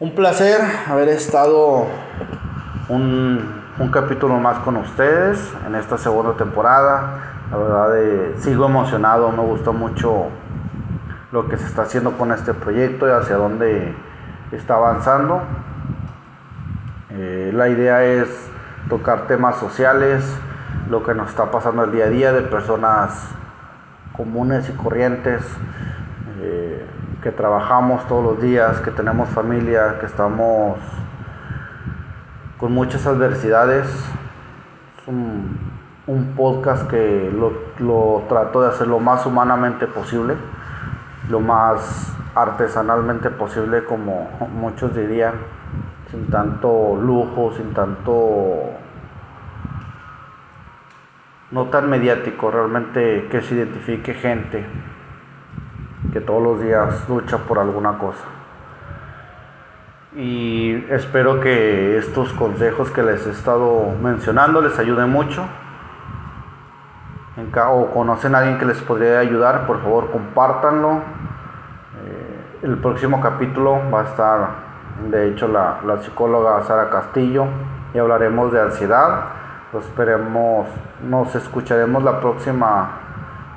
Un 0.00 0.14
placer 0.14 0.60
haber 0.86 1.08
estado 1.08 1.86
un, 2.90 3.62
un 3.78 3.90
capítulo 3.90 4.34
más 4.34 4.58
con 4.58 4.76
ustedes 4.76 5.40
en 5.66 5.74
esta 5.76 5.96
segunda 5.96 6.34
temporada. 6.36 7.36
La 7.50 7.56
verdad, 7.56 7.98
eh, 7.98 8.34
sigo 8.40 8.66
emocionado, 8.66 9.32
me 9.32 9.42
gustó 9.42 9.72
mucho 9.72 10.26
lo 11.30 11.48
que 11.48 11.58
se 11.58 11.66
está 11.66 11.82
haciendo 11.82 12.12
con 12.12 12.32
este 12.32 12.54
proyecto 12.54 13.06
y 13.06 13.10
hacia 13.10 13.36
dónde 13.36 13.94
está 14.52 14.74
avanzando. 14.74 15.42
Eh, 17.10 17.50
la 17.54 17.68
idea 17.68 18.04
es 18.04 18.28
tocar 18.88 19.26
temas 19.26 19.56
sociales, 19.56 20.24
lo 20.88 21.02
que 21.02 21.14
nos 21.14 21.28
está 21.28 21.50
pasando 21.50 21.84
el 21.84 21.92
día 21.92 22.06
a 22.06 22.08
día 22.08 22.32
de 22.32 22.42
personas 22.42 23.28
comunes 24.16 24.68
y 24.70 24.72
corrientes, 24.72 25.42
eh, 26.40 26.86
que 27.22 27.30
trabajamos 27.30 28.06
todos 28.08 28.24
los 28.24 28.42
días, 28.42 28.80
que 28.80 28.90
tenemos 28.90 29.28
familia, 29.28 29.98
que 30.00 30.06
estamos 30.06 30.78
con 32.58 32.72
muchas 32.72 33.06
adversidades. 33.06 33.86
Es 33.86 35.08
un, 35.08 35.68
podcast 36.36 36.88
que 36.88 37.30
lo, 37.34 37.52
lo 37.80 38.24
trato 38.28 38.62
de 38.62 38.68
hacer 38.68 38.86
lo 38.86 38.98
más 38.98 39.26
humanamente 39.26 39.86
posible 39.86 40.36
lo 41.28 41.40
más 41.40 42.14
artesanalmente 42.34 43.30
posible, 43.30 43.84
como 43.84 44.30
muchos 44.54 44.94
dirían, 44.94 45.34
sin 46.10 46.30
tanto 46.30 46.98
lujo, 47.00 47.52
sin 47.56 47.74
tanto... 47.74 48.72
no 51.50 51.64
tan 51.66 51.88
mediático, 51.88 52.50
realmente 52.50 53.28
que 53.30 53.40
se 53.42 53.54
identifique 53.54 54.14
gente 54.14 54.64
que 56.12 56.20
todos 56.20 56.42
los 56.42 56.62
días 56.62 57.08
lucha 57.08 57.38
por 57.38 57.58
alguna 57.58 57.98
cosa. 57.98 58.24
Y 60.16 60.84
espero 60.90 61.40
que 61.40 61.98
estos 61.98 62.32
consejos 62.32 62.90
que 62.90 63.02
les 63.02 63.26
he 63.26 63.30
estado 63.30 63.94
mencionando 64.02 64.60
les 64.62 64.78
ayuden 64.78 65.10
mucho. 65.10 65.44
O 67.70 67.90
conocen 67.92 68.34
a 68.34 68.38
alguien 68.38 68.58
que 68.58 68.64
les 68.64 68.80
podría 68.82 69.20
ayudar, 69.20 69.66
por 69.66 69.80
favor 69.80 70.10
compártanlo 70.10 71.02
el 72.62 72.76
próximo 72.78 73.20
capítulo 73.20 73.80
va 73.92 74.00
a 74.00 74.04
estar, 74.04 74.48
de 75.10 75.28
hecho, 75.28 75.46
la, 75.46 75.80
psicóloga 76.02 76.62
Sara 76.64 76.90
Castillo 76.90 77.46
y 77.94 77.98
hablaremos 77.98 78.52
de 78.52 78.60
ansiedad. 78.60 79.26
Lo 79.72 79.80
esperemos, 79.80 80.66
nos 81.08 81.34
escucharemos 81.34 82.02
la 82.02 82.20
próxima 82.20 82.90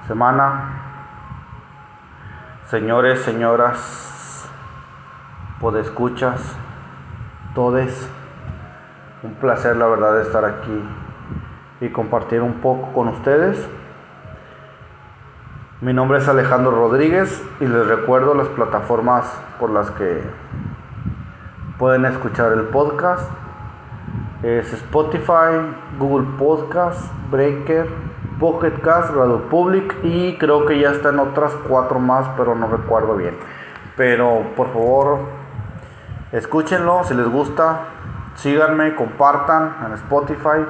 semana. 0.07 0.77
Señores, 2.67 3.21
señoras, 3.21 4.47
podescuchas, 5.59 6.39
todes, 7.55 8.07
un 9.23 9.33
placer 9.35 9.77
la 9.77 9.87
verdad 9.87 10.21
estar 10.21 10.45
aquí 10.45 10.87
y 11.81 11.89
compartir 11.89 12.41
un 12.41 12.61
poco 12.61 12.93
con 12.93 13.07
ustedes. 13.07 13.57
Mi 15.81 15.93
nombre 15.93 16.19
es 16.19 16.27
Alejandro 16.27 16.71
Rodríguez 16.71 17.43
y 17.59 17.65
les 17.65 17.87
recuerdo 17.87 18.35
las 18.35 18.47
plataformas 18.49 19.25
por 19.59 19.71
las 19.71 19.89
que 19.89 20.21
pueden 21.79 22.05
escuchar 22.05 22.51
el 22.53 22.65
podcast. 22.65 23.27
Es 24.43 24.71
Spotify, 24.73 25.73
Google 25.97 26.27
Podcast, 26.37 27.11
Breaker, 27.31 27.89
Pocket 28.39 28.79
Cast, 28.81 29.15
Radio 29.15 29.49
Public 29.49 29.95
y 30.03 30.37
creo 30.37 30.67
que 30.67 30.79
ya 30.79 30.91
están 30.91 31.17
otras 31.17 31.51
cuatro 31.67 31.99
más, 31.99 32.27
pero 32.37 32.53
no 32.53 32.67
recuerdo 32.67 33.15
bien. 33.15 33.35
Pero 33.97 34.43
por 34.55 34.67
favor, 34.71 35.17
escúchenlo 36.31 37.03
si 37.05 37.15
les 37.15 37.27
gusta, 37.27 37.85
síganme, 38.35 38.93
compartan 38.93 39.77
en 39.87 39.93
Spotify. 39.93 40.63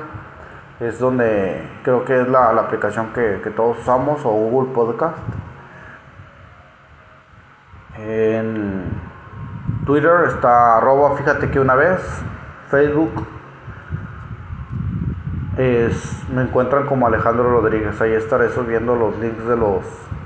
Es 0.81 0.97
donde 0.97 1.61
creo 1.83 2.03
que 2.05 2.21
es 2.21 2.27
la, 2.27 2.49
aplicación 2.49 3.13
que, 3.13 3.39
que, 3.43 3.51
todos 3.51 3.77
usamos 3.79 4.25
o 4.25 4.31
Google 4.31 4.73
Podcast. 4.73 5.17
En 7.99 8.85
Twitter 9.85 10.25
está 10.27 10.77
arroba, 10.77 11.15
fíjate 11.17 11.51
que 11.51 11.59
una 11.59 11.75
vez. 11.75 12.01
Facebook 12.71 13.11
es, 15.57 16.27
me 16.33 16.41
encuentran 16.41 16.87
como 16.87 17.05
Alejandro 17.05 17.43
Rodríguez. 17.43 18.01
Ahí 18.01 18.13
estaré 18.13 18.49
subiendo 18.49 18.95
los 18.95 19.15
links 19.19 19.45
de 19.45 19.57
los 19.57 19.85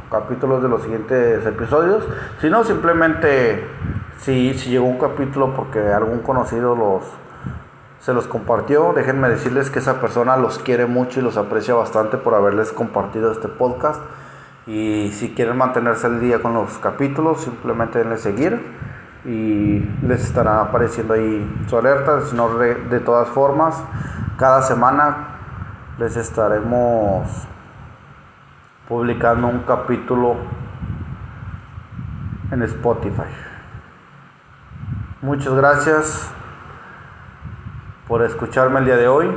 capítulos 0.10 0.64
de 0.64 0.70
los 0.70 0.84
siguientes 0.84 1.46
episodios. 1.46 2.08
Si 2.40 2.50
no, 2.50 2.64
simplemente 2.64 3.68
si, 4.20 4.54
si 4.54 4.70
llegó 4.70 4.86
un 4.86 5.00
capítulo 5.00 5.54
porque 5.54 5.80
algún 5.80 6.20
conocido 6.20 6.78
los 6.78 7.04
se 8.06 8.14
los 8.14 8.28
compartió, 8.28 8.94
déjenme 8.94 9.30
decirles 9.30 9.72
que 9.72 9.80
esa 9.80 10.00
persona 10.00 10.38
los 10.38 10.60
quiere 10.60 10.86
mucho 10.86 11.20
y 11.20 11.24
los 11.24 11.38
aprecia 11.38 11.74
bastante 11.74 12.18
por 12.18 12.36
haberles 12.36 12.72
compartido 12.72 13.32
este 13.32 13.48
podcast. 13.48 14.00
Y 14.68 15.10
si 15.12 15.34
quieren 15.34 15.58
mantenerse 15.58 16.06
al 16.06 16.20
día 16.20 16.40
con 16.40 16.54
los 16.54 16.78
capítulos, 16.78 17.42
simplemente 17.42 17.98
denle 17.98 18.18
seguir 18.18 18.62
y 19.26 19.80
les 20.06 20.24
estará 20.24 20.62
apareciendo 20.62 21.16
ahí 21.16 21.66
su 21.68 21.80
alerta. 21.80 22.20
De 22.92 23.00
todas 23.00 23.28
formas, 23.30 23.76
cada 24.38 24.62
semana 24.62 25.40
les 25.98 26.16
estaremos 26.16 27.28
publicando 28.88 29.48
un 29.48 29.62
capítulo 29.62 30.36
en 32.52 32.62
Spotify. 32.62 33.24
Muchas 35.24 35.56
gracias 35.56 36.35
por 38.08 38.22
escucharme 38.24 38.80
el 38.80 38.86
día 38.86 38.98
de 38.98 39.08
hoy. 39.08 39.32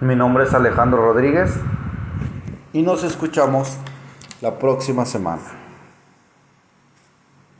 Mi 0.00 0.14
nombre 0.14 0.44
es 0.44 0.54
Alejandro 0.54 1.02
Rodríguez 1.02 1.52
y 2.72 2.82
nos 2.82 3.04
escuchamos 3.04 3.76
la 4.40 4.58
próxima 4.58 5.04
semana. 5.04 5.59